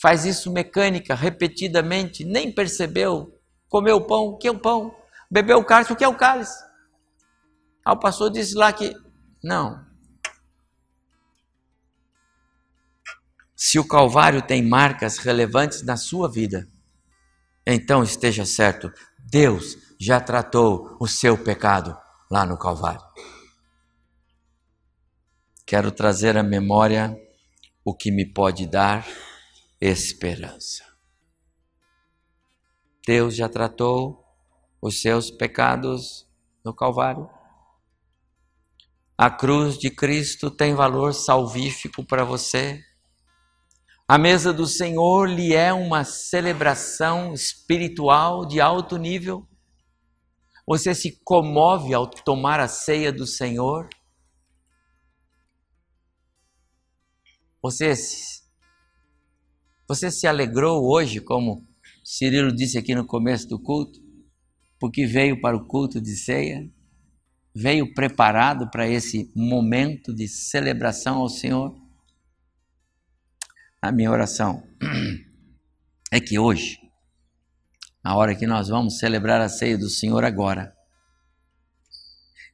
faz 0.00 0.24
isso 0.24 0.52
mecânica, 0.52 1.14
repetidamente, 1.14 2.24
nem 2.24 2.52
percebeu, 2.52 3.38
comeu 3.68 3.96
o 3.96 4.06
pão, 4.06 4.24
o 4.26 4.38
que 4.38 4.48
é 4.48 4.50
o 4.50 4.58
pão? 4.58 4.94
Bebeu 5.30 5.58
o 5.58 5.64
cálice, 5.64 5.92
o 5.92 5.96
que 5.96 6.04
é 6.04 6.08
o 6.08 6.16
cálice? 6.16 6.62
Ah, 7.84 7.92
o 7.92 7.98
pastor 7.98 8.30
disse 8.30 8.54
lá 8.54 8.72
que. 8.72 8.94
Não. 9.42 9.84
Se 13.56 13.78
o 13.78 13.86
Calvário 13.86 14.42
tem 14.42 14.62
marcas 14.62 15.18
relevantes 15.18 15.82
na 15.82 15.96
sua 15.96 16.28
vida, 16.28 16.68
então 17.66 18.02
esteja 18.02 18.44
certo, 18.44 18.92
Deus 19.18 19.78
já 20.04 20.20
tratou 20.20 20.96
o 20.98 21.06
seu 21.06 21.38
pecado 21.38 21.96
lá 22.28 22.44
no 22.44 22.58
Calvário. 22.58 23.00
Quero 25.64 25.92
trazer 25.92 26.36
à 26.36 26.42
memória 26.42 27.16
o 27.84 27.94
que 27.94 28.10
me 28.10 28.26
pode 28.26 28.66
dar 28.66 29.06
esperança. 29.80 30.84
Deus 33.06 33.36
já 33.36 33.48
tratou 33.48 34.24
os 34.80 35.00
seus 35.00 35.30
pecados 35.30 36.28
no 36.64 36.74
Calvário. 36.74 37.30
A 39.16 39.30
cruz 39.30 39.78
de 39.78 39.88
Cristo 39.88 40.50
tem 40.50 40.74
valor 40.74 41.14
salvífico 41.14 42.04
para 42.04 42.24
você. 42.24 42.82
A 44.08 44.18
mesa 44.18 44.52
do 44.52 44.66
Senhor 44.66 45.28
lhe 45.28 45.54
é 45.54 45.72
uma 45.72 46.02
celebração 46.02 47.32
espiritual 47.32 48.44
de 48.44 48.60
alto 48.60 48.96
nível. 48.96 49.48
Você 50.66 50.94
se 50.94 51.20
comove 51.24 51.92
ao 51.92 52.08
tomar 52.08 52.60
a 52.60 52.68
ceia 52.68 53.12
do 53.12 53.26
Senhor? 53.26 53.88
Você, 57.60 57.92
você 59.88 60.10
se 60.10 60.26
alegrou 60.26 60.84
hoje, 60.84 61.20
como 61.20 61.66
Cirilo 62.04 62.54
disse 62.54 62.78
aqui 62.78 62.94
no 62.94 63.06
começo 63.06 63.48
do 63.48 63.58
culto, 63.58 64.00
porque 64.78 65.06
veio 65.06 65.40
para 65.40 65.56
o 65.56 65.66
culto 65.66 66.00
de 66.00 66.16
ceia? 66.16 66.68
Veio 67.54 67.92
preparado 67.92 68.70
para 68.70 68.88
esse 68.88 69.30
momento 69.34 70.14
de 70.14 70.26
celebração 70.26 71.18
ao 71.18 71.28
Senhor? 71.28 71.76
A 73.80 73.92
minha 73.92 74.10
oração 74.10 74.62
é 76.10 76.20
que 76.20 76.38
hoje 76.38 76.81
na 78.04 78.16
hora 78.16 78.34
que 78.34 78.46
nós 78.46 78.68
vamos 78.68 78.98
celebrar 78.98 79.40
a 79.40 79.48
ceia 79.48 79.78
do 79.78 79.88
Senhor 79.88 80.24
agora, 80.24 80.76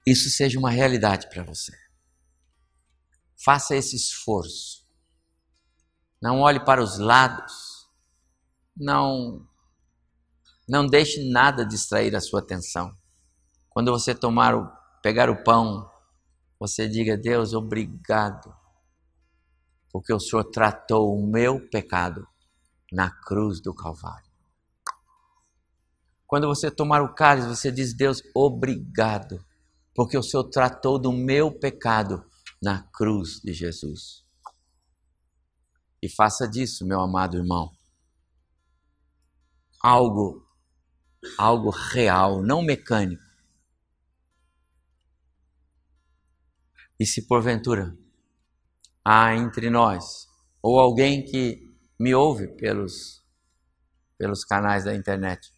isso 0.07 0.31
seja 0.31 0.59
uma 0.59 0.71
realidade 0.71 1.29
para 1.29 1.43
você. 1.43 1.73
Faça 3.45 3.77
esse 3.77 3.95
esforço. 3.95 4.87
Não 6.21 6.41
olhe 6.41 6.61
para 6.61 6.83
os 6.83 6.99
lados. 6.99 7.89
Não 8.77 9.47
não 10.69 10.87
deixe 10.87 11.31
nada 11.31 11.65
distrair 11.65 12.15
a 12.15 12.21
sua 12.21 12.41
atenção. 12.41 12.95
Quando 13.71 13.91
você 13.91 14.15
tomar 14.15 14.55
o 14.55 14.71
pegar 15.03 15.31
o 15.31 15.43
pão, 15.43 15.91
você 16.59 16.89
diga: 16.89 17.17
"Deus, 17.17 17.55
obrigado, 17.55 18.55
porque 19.91 20.13
o 20.13 20.21
Senhor 20.21 20.45
tratou 20.45 21.15
o 21.15 21.27
meu 21.27 21.69
pecado 21.71 22.27
na 22.93 23.11
cruz 23.11 23.61
do 23.61 23.75
Calvário. 23.75 24.28
Quando 26.29 26.47
você 26.47 26.71
tomar 26.71 27.01
o 27.01 27.15
cálice, 27.15 27.49
você 27.49 27.73
diz: 27.73 27.95
Deus, 27.95 28.23
obrigado, 28.35 29.43
porque 29.95 30.17
o 30.17 30.23
Senhor 30.23 30.45
tratou 30.45 30.99
do 30.99 31.11
meu 31.11 31.51
pecado 31.51 32.23
na 32.63 32.83
cruz 32.93 33.41
de 33.43 33.55
Jesus. 33.55 34.27
E 36.03 36.09
faça 36.09 36.47
disso, 36.47 36.87
meu 36.87 37.01
amado 37.01 37.39
irmão, 37.39 37.75
algo, 39.83 40.47
algo 41.39 41.71
real, 41.71 42.43
não 42.43 42.61
mecânico. 42.61 43.23
E 47.01 47.07
se 47.07 47.27
porventura 47.27 47.97
há 49.03 49.35
entre 49.35 49.71
nós 49.71 50.29
ou 50.61 50.79
alguém 50.79 51.25
que 51.25 51.75
me 51.99 52.15
ouve 52.15 52.49
pelos, 52.49 53.25
pelos 54.19 54.45
canais 54.45 54.85
da 54.85 54.95
internet 54.95 55.57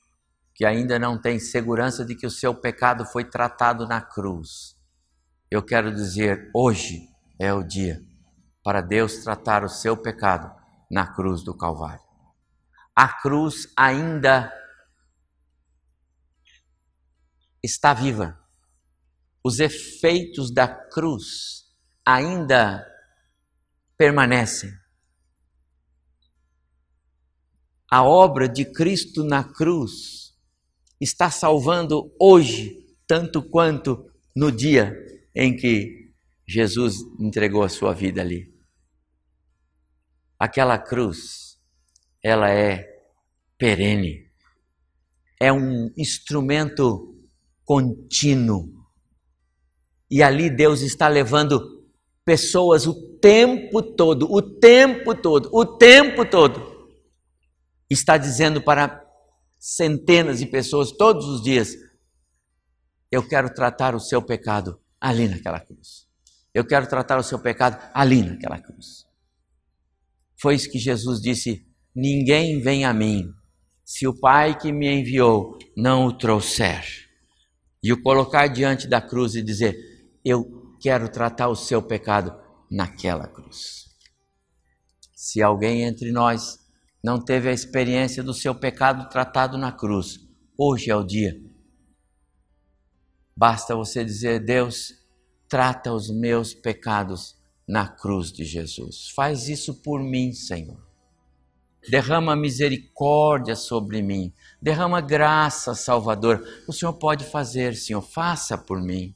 que 0.60 0.64
ainda 0.66 0.98
não 0.98 1.18
tem 1.18 1.38
segurança 1.38 2.04
de 2.04 2.14
que 2.14 2.26
o 2.26 2.30
seu 2.30 2.54
pecado 2.54 3.06
foi 3.06 3.24
tratado 3.24 3.88
na 3.88 3.98
cruz. 3.98 4.76
Eu 5.50 5.62
quero 5.62 5.90
dizer, 5.90 6.50
hoje 6.54 7.08
é 7.38 7.50
o 7.50 7.62
dia 7.62 7.98
para 8.62 8.82
Deus 8.82 9.24
tratar 9.24 9.64
o 9.64 9.70
seu 9.70 9.96
pecado 9.96 10.54
na 10.90 11.14
cruz 11.14 11.42
do 11.42 11.56
Calvário. 11.56 12.04
A 12.94 13.08
cruz 13.08 13.72
ainda 13.74 14.52
está 17.62 17.94
viva. 17.94 18.38
Os 19.42 19.60
efeitos 19.60 20.52
da 20.52 20.68
cruz 20.68 21.74
ainda 22.04 22.86
permanecem. 23.96 24.70
A 27.90 28.02
obra 28.02 28.46
de 28.46 28.70
Cristo 28.70 29.24
na 29.24 29.42
cruz 29.42 30.29
está 31.00 31.30
salvando 31.30 32.12
hoje, 32.20 32.86
tanto 33.06 33.42
quanto 33.42 34.10
no 34.36 34.52
dia 34.52 34.94
em 35.34 35.56
que 35.56 36.12
Jesus 36.46 36.96
entregou 37.18 37.62
a 37.62 37.68
sua 37.68 37.94
vida 37.94 38.20
ali. 38.20 38.52
Aquela 40.38 40.78
cruz, 40.78 41.58
ela 42.22 42.50
é 42.50 42.86
perene, 43.56 44.30
é 45.40 45.52
um 45.52 45.90
instrumento 45.96 47.14
contínuo. 47.64 48.68
E 50.10 50.22
ali 50.22 50.50
Deus 50.50 50.80
está 50.80 51.08
levando 51.08 51.86
pessoas 52.24 52.86
o 52.86 53.18
tempo 53.18 53.82
todo, 53.82 54.30
o 54.30 54.42
tempo 54.42 55.14
todo, 55.14 55.48
o 55.52 55.64
tempo 55.64 56.24
todo. 56.24 56.90
Está 57.88 58.16
dizendo 58.16 58.60
para 58.60 59.09
centenas 59.60 60.38
de 60.38 60.46
pessoas 60.46 60.90
todos 60.90 61.26
os 61.26 61.42
dias. 61.42 61.76
Eu 63.12 63.28
quero 63.28 63.52
tratar 63.52 63.94
o 63.94 64.00
seu 64.00 64.22
pecado 64.22 64.80
ali 64.98 65.28
naquela 65.28 65.60
cruz. 65.60 66.08
Eu 66.54 66.66
quero 66.66 66.88
tratar 66.88 67.18
o 67.18 67.22
seu 67.22 67.38
pecado 67.38 67.78
ali 67.92 68.22
naquela 68.22 68.58
cruz. 68.58 69.04
Foi 70.40 70.54
isso 70.54 70.70
que 70.70 70.78
Jesus 70.78 71.20
disse: 71.20 71.66
Ninguém 71.94 72.60
vem 72.60 72.84
a 72.86 72.94
mim 72.94 73.30
se 73.84 74.08
o 74.08 74.18
Pai 74.18 74.58
que 74.58 74.72
me 74.72 74.88
enviou 74.88 75.58
não 75.76 76.06
o 76.06 76.16
trouxer. 76.16 76.84
E 77.82 77.92
o 77.92 78.02
colocar 78.02 78.46
diante 78.46 78.88
da 78.88 79.00
cruz 79.00 79.34
e 79.34 79.42
dizer: 79.42 79.76
Eu 80.24 80.76
quero 80.80 81.10
tratar 81.10 81.48
o 81.48 81.56
seu 81.56 81.82
pecado 81.82 82.34
naquela 82.70 83.28
cruz. 83.28 83.90
Se 85.14 85.42
alguém 85.42 85.82
entre 85.82 86.10
nós 86.10 86.59
não 87.02 87.18
teve 87.18 87.48
a 87.48 87.52
experiência 87.52 88.22
do 88.22 88.34
seu 88.34 88.54
pecado 88.54 89.08
tratado 89.08 89.56
na 89.56 89.72
cruz, 89.72 90.20
hoje 90.56 90.90
é 90.90 90.96
o 90.96 91.04
dia. 91.04 91.40
Basta 93.36 93.74
você 93.74 94.04
dizer: 94.04 94.44
Deus, 94.44 94.94
trata 95.48 95.92
os 95.92 96.10
meus 96.10 96.52
pecados 96.52 97.40
na 97.66 97.88
cruz 97.88 98.30
de 98.30 98.44
Jesus. 98.44 99.08
Faz 99.10 99.48
isso 99.48 99.82
por 99.82 100.02
mim, 100.02 100.32
Senhor. 100.32 100.90
Derrama 101.88 102.36
misericórdia 102.36 103.56
sobre 103.56 104.02
mim. 104.02 104.34
Derrama 104.60 105.00
graça, 105.00 105.74
Salvador. 105.74 106.46
O 106.68 106.72
Senhor 106.72 106.92
pode 106.92 107.24
fazer, 107.24 107.74
Senhor. 107.74 108.02
Faça 108.02 108.58
por 108.58 108.82
mim. 108.82 109.14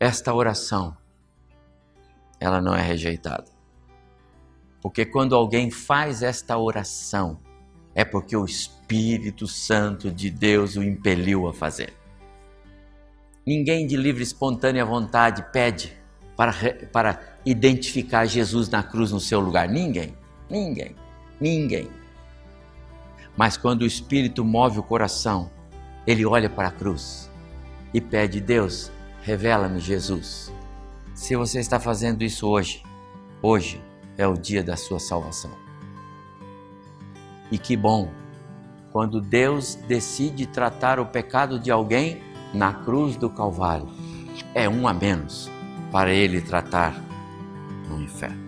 Esta 0.00 0.34
oração, 0.34 0.96
ela 2.38 2.60
não 2.60 2.74
é 2.74 2.82
rejeitada. 2.82 3.46
Porque 4.80 5.04
quando 5.04 5.34
alguém 5.34 5.70
faz 5.70 6.22
esta 6.22 6.56
oração, 6.56 7.40
é 7.94 8.04
porque 8.04 8.36
o 8.36 8.44
Espírito 8.44 9.46
Santo 9.46 10.10
de 10.10 10.30
Deus 10.30 10.76
o 10.76 10.82
impeliu 10.82 11.48
a 11.48 11.54
fazer. 11.54 11.94
Ninguém 13.46 13.86
de 13.86 13.96
livre 13.96 14.22
espontânea 14.22 14.84
vontade 14.84 15.44
pede 15.52 15.96
para, 16.36 16.52
para 16.92 17.38
identificar 17.44 18.26
Jesus 18.26 18.68
na 18.68 18.82
cruz 18.82 19.10
no 19.10 19.20
seu 19.20 19.40
lugar. 19.40 19.68
Ninguém, 19.68 20.14
ninguém, 20.50 20.94
ninguém. 21.40 21.88
Mas 23.36 23.56
quando 23.56 23.82
o 23.82 23.86
Espírito 23.86 24.44
move 24.44 24.78
o 24.78 24.82
coração, 24.82 25.50
ele 26.06 26.24
olha 26.24 26.50
para 26.50 26.68
a 26.68 26.72
cruz 26.72 27.30
e 27.92 28.00
pede: 28.00 28.40
Deus, 28.40 28.90
revela-me 29.22 29.80
Jesus. 29.80 30.52
Se 31.16 31.34
você 31.34 31.60
está 31.60 31.80
fazendo 31.80 32.22
isso 32.22 32.46
hoje, 32.46 32.82
hoje 33.40 33.82
é 34.18 34.28
o 34.28 34.34
dia 34.34 34.62
da 34.62 34.76
sua 34.76 35.00
salvação. 35.00 35.50
E 37.50 37.56
que 37.56 37.74
bom 37.74 38.10
quando 38.92 39.18
Deus 39.18 39.76
decide 39.88 40.44
tratar 40.44 41.00
o 41.00 41.06
pecado 41.06 41.58
de 41.58 41.70
alguém 41.70 42.22
na 42.52 42.74
cruz 42.74 43.16
do 43.16 43.30
Calvário. 43.30 43.88
É 44.54 44.68
um 44.68 44.86
a 44.86 44.92
menos 44.92 45.50
para 45.90 46.12
ele 46.12 46.42
tratar 46.42 47.02
no 47.88 47.98
inferno. 48.02 48.45